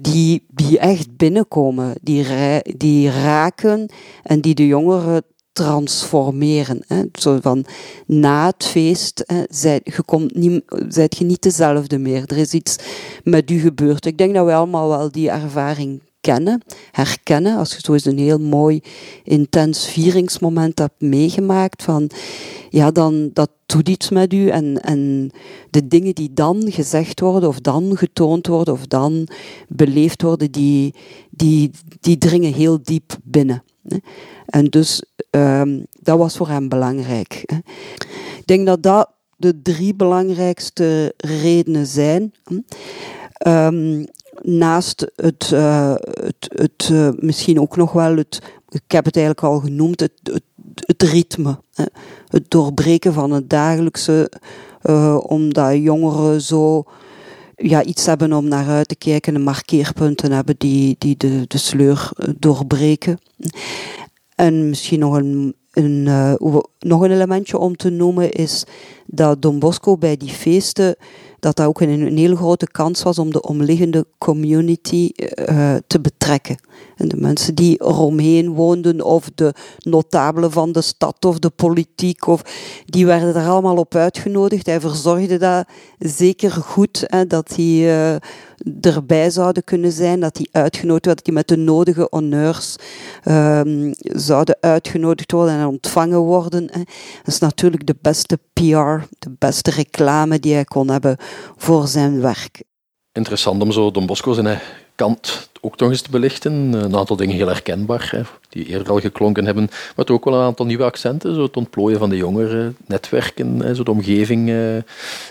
die, 0.00 0.44
die 0.48 0.78
echt 0.78 1.16
binnenkomen, 1.16 1.94
die, 2.02 2.26
die 2.76 3.10
raken 3.10 3.90
en 4.22 4.40
die 4.40 4.54
de 4.54 4.66
jongeren 4.66 5.22
transformeren. 5.52 6.82
Hè. 6.86 7.02
Zo 7.12 7.38
van 7.40 7.64
na 8.06 8.46
het 8.46 8.64
feest 8.64 9.24
hè, 9.26 9.72
je 9.84 10.02
komt 10.04 10.34
niet, 10.34 10.62
zijt 10.88 11.16
je 11.16 11.24
niet 11.24 11.42
dezelfde 11.42 11.98
meer. 11.98 12.22
Er 12.26 12.36
is 12.36 12.52
iets 12.52 12.76
met 13.24 13.50
u 13.50 13.58
gebeurd. 13.58 14.06
Ik 14.06 14.18
denk 14.18 14.34
dat 14.34 14.46
we 14.46 14.52
allemaal 14.52 14.88
wel 14.88 15.12
die 15.12 15.30
ervaring 15.30 16.02
kennen, 16.22 16.62
herkennen. 16.90 17.56
Als 17.56 17.72
je 17.72 17.80
zo 17.82 17.92
eens 17.92 18.04
een 18.04 18.18
heel 18.18 18.38
mooi, 18.38 18.80
intens 19.24 19.86
vieringsmoment 19.86 20.78
hebt 20.78 21.00
meegemaakt, 21.00 21.82
van, 21.82 22.10
ja, 22.70 22.90
dan 22.90 23.30
dat 23.32 23.50
doet 23.66 23.88
iets 23.88 24.10
met 24.10 24.32
u. 24.32 24.48
En, 24.48 24.82
en 24.82 25.30
de 25.70 25.88
dingen 25.88 26.14
die 26.14 26.32
dan 26.32 26.62
gezegd 26.66 27.20
worden, 27.20 27.48
of 27.48 27.60
dan 27.60 27.96
getoond 27.96 28.46
worden, 28.46 28.74
of 28.74 28.86
dan 28.86 29.28
beleefd 29.68 30.22
worden, 30.22 30.50
die, 30.50 30.94
die, 31.30 31.70
die 32.00 32.18
dringen 32.18 32.52
heel 32.52 32.78
diep 32.82 33.16
binnen. 33.22 33.62
En 34.46 34.64
dus 34.64 35.02
um, 35.30 35.86
dat 36.00 36.18
was 36.18 36.36
voor 36.36 36.48
hem 36.48 36.68
belangrijk. 36.68 37.42
Ik 38.38 38.42
denk 38.44 38.66
dat 38.66 38.82
dat 38.82 39.10
de 39.36 39.62
drie 39.62 39.94
belangrijkste 39.94 41.14
redenen 41.16 41.86
zijn. 41.86 42.32
Naast 44.42 45.12
het, 45.16 45.50
uh, 45.54 45.94
het, 45.94 46.48
het 46.48 46.88
uh, 46.92 47.08
misschien 47.16 47.60
ook 47.60 47.76
nog 47.76 47.92
wel 47.92 48.16
het, 48.16 48.42
ik 48.68 48.92
heb 48.92 49.04
het 49.04 49.16
eigenlijk 49.16 49.46
al 49.46 49.60
genoemd, 49.60 50.00
het, 50.00 50.42
het, 50.74 51.02
ritme. 51.02 51.58
Hè. 51.74 51.84
Het 52.26 52.50
doorbreken 52.50 53.12
van 53.12 53.30
het 53.30 53.50
dagelijkse, 53.50 54.32
uh, 54.82 55.18
omdat 55.22 55.76
jongeren 55.76 56.40
zo 56.40 56.84
ja, 57.56 57.82
iets 57.82 58.06
hebben 58.06 58.32
om 58.32 58.48
naar 58.48 58.68
uit 58.68 58.88
te 58.88 58.96
kijken 58.96 59.34
en 59.34 59.42
markeerpunten 59.42 60.32
hebben 60.32 60.54
die, 60.58 60.96
die 60.98 61.16
de, 61.16 61.44
de 61.46 61.58
sleur 61.58 62.10
doorbreken. 62.38 63.18
En 64.34 64.68
misschien 64.68 64.98
nog 64.98 65.14
een, 65.16 65.54
een, 65.72 66.02
nog 66.78 67.02
een 67.02 67.10
elementje 67.10 67.58
om 67.58 67.76
te 67.76 67.90
noemen 67.90 68.30
is 68.30 68.64
dat 69.06 69.42
Don 69.42 69.58
Bosco 69.58 69.96
bij 69.96 70.16
die 70.16 70.28
feesten 70.28 70.96
dat 71.42 71.56
dat 71.56 71.66
ook 71.66 71.80
een, 71.80 71.88
een 72.00 72.16
hele 72.16 72.36
grote 72.36 72.66
kans 72.70 73.02
was 73.02 73.18
om 73.18 73.32
de 73.32 73.42
omliggende 73.42 74.06
community 74.18 75.10
uh, 75.50 75.74
te 75.86 76.00
betrekken. 76.00 76.56
En 76.96 77.08
de 77.08 77.16
mensen 77.16 77.54
die 77.54 77.82
eromheen 77.82 78.52
woonden, 78.52 79.04
of 79.04 79.30
de 79.34 79.54
notabelen 79.78 80.50
van 80.50 80.72
de 80.72 80.80
stad 80.80 81.24
of 81.24 81.38
de 81.38 81.50
politiek, 81.50 82.26
of, 82.26 82.42
die 82.84 83.06
werden 83.06 83.34
er 83.34 83.48
allemaal 83.48 83.76
op 83.76 83.94
uitgenodigd. 83.94 84.66
Hij 84.66 84.80
verzorgde 84.80 85.38
dat 85.38 85.66
zeker 85.98 86.50
goed, 86.50 87.04
hè, 87.06 87.26
dat 87.26 87.52
die 87.54 87.86
uh, 87.86 88.14
erbij 88.80 89.30
zouden 89.30 89.64
kunnen 89.64 89.92
zijn, 89.92 90.20
dat 90.20 90.34
die 90.36 90.48
uitgenodigd 90.52 91.04
werden, 91.04 91.14
dat 91.14 91.24
die 91.24 91.34
met 91.34 91.48
de 91.48 91.56
nodige 91.56 92.06
honneurs 92.10 92.76
um, 93.28 93.92
zouden 94.00 94.56
uitgenodigd 94.60 95.32
worden 95.32 95.54
en 95.54 95.66
ontvangen 95.66 96.18
worden. 96.18 96.68
Hè. 96.72 96.82
Dat 97.22 97.34
is 97.34 97.38
natuurlijk 97.38 97.86
de 97.86 97.96
beste 98.00 98.38
PR, 98.52 99.06
de 99.18 99.34
beste 99.38 99.70
reclame 99.70 100.38
die 100.38 100.54
hij 100.54 100.64
kon 100.64 100.90
hebben 100.90 101.16
voor 101.56 101.88
zijn 101.88 102.20
werk. 102.20 102.62
Interessant 103.12 103.62
om 103.62 103.72
zo 103.72 103.90
Don 103.90 104.06
Bosco 104.06 104.32
zijn 104.32 104.58
kant 104.94 105.50
ook 105.60 105.78
nog 105.78 105.90
eens 105.90 106.02
te 106.02 106.10
belichten. 106.10 106.52
Een 106.52 106.96
aantal 106.96 107.16
dingen 107.16 107.36
heel 107.36 107.46
herkenbaar, 107.46 108.08
hè, 108.10 108.22
die 108.48 108.66
eerder 108.66 108.90
al 108.90 109.00
geklonken 109.00 109.44
hebben. 109.44 109.70
Maar 109.96 110.08
ook 110.08 110.24
wel 110.24 110.34
een 110.34 110.44
aantal 110.44 110.66
nieuwe 110.66 110.84
accenten. 110.84 111.34
Zo 111.34 111.42
het 111.42 111.56
ontplooien 111.56 111.98
van 111.98 112.10
de 112.10 112.16
jongeren, 112.16 112.76
netwerken, 112.86 113.60
hè, 113.60 113.74
zo 113.74 113.82
de 113.82 113.90
omgeving. 113.90 114.48
Uh, 114.48 114.76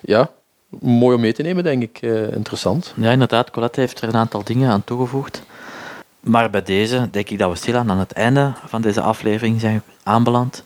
ja, 0.02 0.32
mooi 0.80 1.16
om 1.16 1.22
mee 1.22 1.34
te 1.34 1.42
nemen, 1.42 1.64
denk 1.64 1.82
ik. 1.82 2.02
Uh, 2.02 2.32
interessant. 2.32 2.94
Ja, 2.98 3.12
inderdaad. 3.12 3.52
Colette 3.52 3.80
heeft 3.80 4.02
er 4.02 4.08
een 4.08 4.16
aantal 4.16 4.44
dingen 4.44 4.70
aan 4.70 4.84
toegevoegd. 4.84 5.44
Maar 6.20 6.50
bij 6.50 6.64
deze 6.64 7.08
denk 7.12 7.30
ik 7.30 7.38
dat 7.38 7.50
we 7.50 7.56
stilaan 7.56 7.92
aan 7.92 8.00
het 8.00 8.12
einde 8.12 8.54
van 8.66 8.82
deze 8.82 9.02
aflevering 9.02 9.60
zijn 9.60 9.84
aanbeland. 10.04 10.64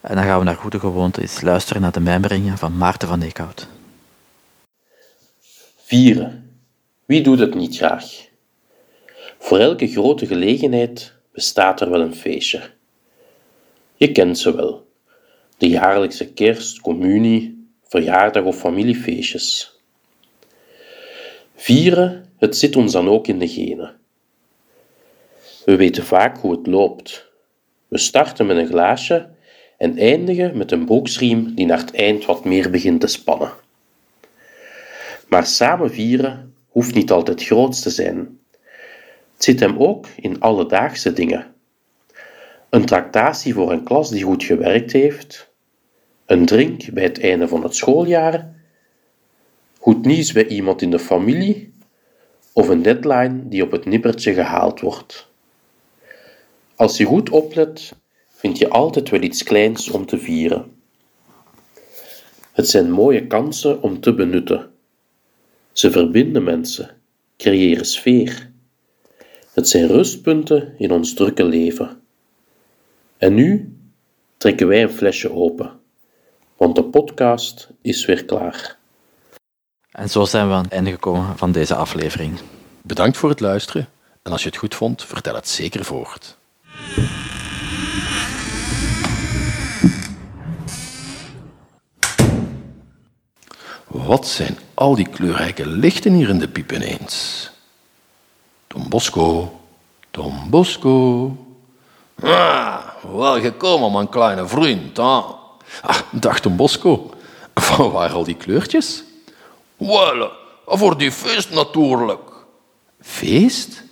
En 0.00 0.14
dan 0.14 0.24
gaan 0.24 0.38
we 0.38 0.44
naar 0.44 0.54
goede 0.54 0.78
gewoonte 0.78 1.20
eens 1.20 1.40
luisteren 1.40 1.82
naar 1.82 1.92
de 1.92 2.00
mijmeringen 2.00 2.58
van 2.58 2.76
Maarten 2.76 3.08
van 3.08 3.22
Eekhout. 3.22 3.68
Vieren. 5.76 6.50
Wie 7.04 7.22
doet 7.22 7.38
het 7.38 7.54
niet 7.54 7.76
graag? 7.76 8.04
Voor 9.38 9.58
elke 9.58 9.86
grote 9.86 10.26
gelegenheid 10.26 11.12
bestaat 11.32 11.80
er 11.80 11.90
wel 11.90 12.00
een 12.00 12.14
feestje. 12.14 12.70
Je 13.96 14.12
kent 14.12 14.38
ze 14.38 14.54
wel. 14.56 14.90
De 15.56 15.68
jaarlijkse 15.68 16.32
kerst, 16.32 16.80
communie, 16.80 17.61
verjaardag 17.92 18.44
of 18.44 18.56
familiefeestjes. 18.56 19.78
Vieren, 21.54 22.32
het 22.38 22.56
zit 22.56 22.76
ons 22.76 22.92
dan 22.92 23.08
ook 23.08 23.26
in 23.26 23.38
de 23.38 23.48
genen. 23.48 23.96
We 25.64 25.76
weten 25.76 26.04
vaak 26.04 26.38
hoe 26.38 26.52
het 26.52 26.66
loopt. 26.66 27.30
We 27.88 27.98
starten 27.98 28.46
met 28.46 28.56
een 28.56 28.66
glaasje 28.66 29.28
en 29.78 29.98
eindigen 29.98 30.56
met 30.56 30.72
een 30.72 30.84
broeksriem 30.84 31.54
die 31.54 31.66
naar 31.66 31.78
het 31.78 31.94
eind 31.94 32.24
wat 32.24 32.44
meer 32.44 32.70
begint 32.70 33.00
te 33.00 33.06
spannen. 33.06 33.52
Maar 35.28 35.46
samen 35.46 35.90
vieren 35.90 36.54
hoeft 36.68 36.94
niet 36.94 37.10
altijd 37.10 37.44
groot 37.44 37.82
te 37.82 37.90
zijn. 37.90 38.38
Het 39.34 39.44
zit 39.44 39.60
hem 39.60 39.78
ook 39.78 40.06
in 40.16 40.40
alledaagse 40.40 41.12
dingen. 41.12 41.54
Een 42.70 42.84
tractatie 42.84 43.54
voor 43.54 43.72
een 43.72 43.84
klas 43.84 44.10
die 44.10 44.22
goed 44.22 44.44
gewerkt 44.44 44.92
heeft, 44.92 45.51
een 46.32 46.46
drink 46.46 46.92
bij 46.92 47.02
het 47.02 47.20
einde 47.20 47.48
van 47.48 47.62
het 47.62 47.76
schooljaar, 47.76 48.54
goed 49.78 50.04
nieuws 50.04 50.32
bij 50.32 50.46
iemand 50.46 50.82
in 50.82 50.90
de 50.90 50.98
familie 50.98 51.72
of 52.52 52.68
een 52.68 52.82
deadline 52.82 53.48
die 53.48 53.62
op 53.62 53.70
het 53.70 53.84
nippertje 53.84 54.34
gehaald 54.34 54.80
wordt. 54.80 55.28
Als 56.74 56.96
je 56.96 57.04
goed 57.04 57.30
oplet, 57.30 57.94
vind 58.28 58.58
je 58.58 58.68
altijd 58.68 59.08
wel 59.08 59.22
iets 59.22 59.42
kleins 59.42 59.90
om 59.90 60.06
te 60.06 60.18
vieren. 60.18 60.72
Het 62.52 62.68
zijn 62.68 62.90
mooie 62.90 63.26
kansen 63.26 63.82
om 63.82 64.00
te 64.00 64.14
benutten. 64.14 64.70
Ze 65.72 65.90
verbinden 65.90 66.44
mensen, 66.44 66.90
creëren 67.36 67.86
sfeer. 67.86 68.50
Het 69.52 69.68
zijn 69.68 69.86
rustpunten 69.86 70.74
in 70.78 70.90
ons 70.90 71.14
drukke 71.14 71.44
leven. 71.44 72.00
En 73.16 73.34
nu 73.34 73.76
trekken 74.36 74.68
wij 74.68 74.82
een 74.82 74.90
flesje 74.90 75.32
open, 75.32 75.80
want 76.62 76.76
de 76.76 76.84
podcast 76.84 77.68
is 77.80 78.04
weer 78.04 78.24
klaar. 78.24 78.76
En 79.90 80.08
zo 80.08 80.24
zijn 80.24 80.48
we 80.48 80.54
aan 80.54 80.62
het 80.62 80.72
einde 80.72 80.90
gekomen 80.90 81.38
van 81.38 81.52
deze 81.52 81.74
aflevering. 81.74 82.38
Bedankt 82.82 83.16
voor 83.16 83.28
het 83.28 83.40
luisteren 83.40 83.88
en 84.22 84.32
als 84.32 84.42
je 84.42 84.48
het 84.48 84.58
goed 84.58 84.74
vond, 84.74 85.04
vertel 85.04 85.34
het 85.34 85.48
zeker 85.48 85.84
voort. 85.84 86.36
Wat 93.86 94.26
zijn 94.26 94.58
al 94.74 94.94
die 94.94 95.08
kleurrijke 95.08 95.66
lichten 95.66 96.12
hier 96.12 96.28
in 96.28 96.38
de 96.38 96.48
piep 96.48 96.72
ineens? 96.72 97.50
Don 98.66 98.88
Bosco, 98.88 99.60
Don 100.10 100.50
Bosco. 100.50 101.36
Ah, 102.20 102.86
wel 103.12 103.40
gekomen, 103.40 103.92
mijn 103.92 104.08
kleine 104.08 104.46
vriend. 104.46 104.98
Ah, 105.80 105.98
dag 106.10 106.40
Don 106.40 106.56
Bosco. 106.56 107.10
Van 107.54 107.90
waar 107.90 108.12
al 108.12 108.24
die 108.24 108.36
kleurtjes? 108.36 109.02
Wel, 109.76 110.30
voor 110.66 110.98
die 110.98 111.12
feest 111.12 111.50
natuurlijk. 111.50 112.30
Feest? 113.00 113.82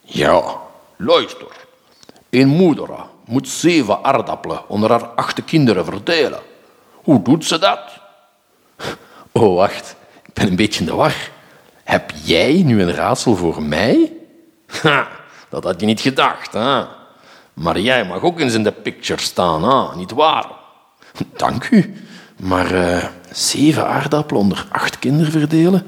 Ja, 0.00 0.60
luister. 0.96 1.66
Een 2.30 2.48
moeder 2.48 2.88
moet 3.24 3.48
zeven 3.48 4.04
aardappelen 4.04 4.68
onder 4.68 4.90
haar 4.90 5.04
acht 5.04 5.44
kinderen 5.44 5.84
verdelen. 5.84 6.40
Hoe 6.92 7.22
doet 7.22 7.44
ze 7.44 7.58
dat? 7.58 7.80
Oh, 9.32 9.56
wacht. 9.56 9.96
Ik 10.26 10.34
ben 10.34 10.46
een 10.46 10.56
beetje 10.56 10.80
in 10.80 10.86
de 10.86 10.94
war. 10.94 11.30
Heb 11.84 12.12
jij 12.24 12.62
nu 12.62 12.82
een 12.82 12.94
raadsel 12.94 13.36
voor 13.36 13.62
mij? 13.62 14.12
Ha, 14.66 15.08
dat 15.48 15.64
had 15.64 15.80
je 15.80 15.86
niet 15.86 16.00
gedacht, 16.00 16.52
hè? 16.52 16.84
Maar 17.54 17.78
jij 17.78 18.04
mag 18.04 18.22
ook 18.22 18.40
eens 18.40 18.54
in 18.54 18.62
de 18.62 18.72
picture 18.72 19.20
staan, 19.20 19.64
hè? 19.64 19.96
niet 19.96 20.10
waar? 20.10 20.57
Dank 21.36 21.70
u. 21.70 21.94
Maar 22.36 22.72
uh, 22.72 23.04
zeven 23.30 23.86
aardappelen 23.86 24.42
onder 24.42 24.66
acht 24.70 24.98
kinderen 24.98 25.32
verdelen? 25.32 25.86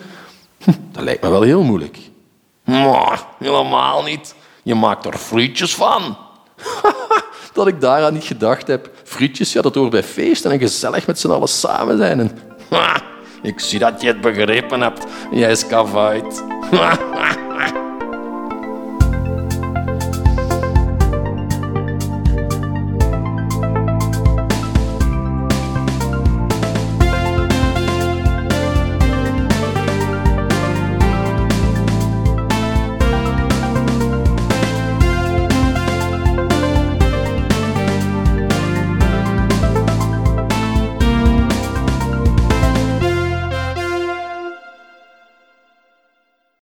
Hm, 0.64 0.72
dat 0.92 1.02
lijkt 1.02 1.22
me 1.22 1.28
wel 1.28 1.42
heel 1.42 1.62
moeilijk. 1.62 1.98
Maar, 2.64 3.24
helemaal 3.38 4.02
niet. 4.02 4.34
Je 4.62 4.74
maakt 4.74 5.04
er 5.04 5.18
frietjes 5.18 5.74
van. 5.74 6.16
dat 7.52 7.66
ik 7.66 7.80
daaraan 7.80 8.12
niet 8.12 8.24
gedacht 8.24 8.66
heb. 8.66 8.90
Frietjes, 9.04 9.52
ja, 9.52 9.62
dat 9.62 9.74
hoort 9.74 9.90
bij 9.90 10.02
feesten 10.02 10.50
en 10.50 10.58
gezellig 10.58 11.06
met 11.06 11.18
z'n 11.18 11.30
allen 11.30 11.48
samen 11.48 11.96
zijn. 11.96 12.20
En, 12.20 12.38
ik 13.52 13.60
zie 13.60 13.78
dat 13.78 14.00
je 14.00 14.06
het 14.06 14.20
begrepen 14.20 14.80
hebt. 14.80 15.04
Jij 15.30 15.50
is 15.50 15.66
kavuit. 15.66 16.44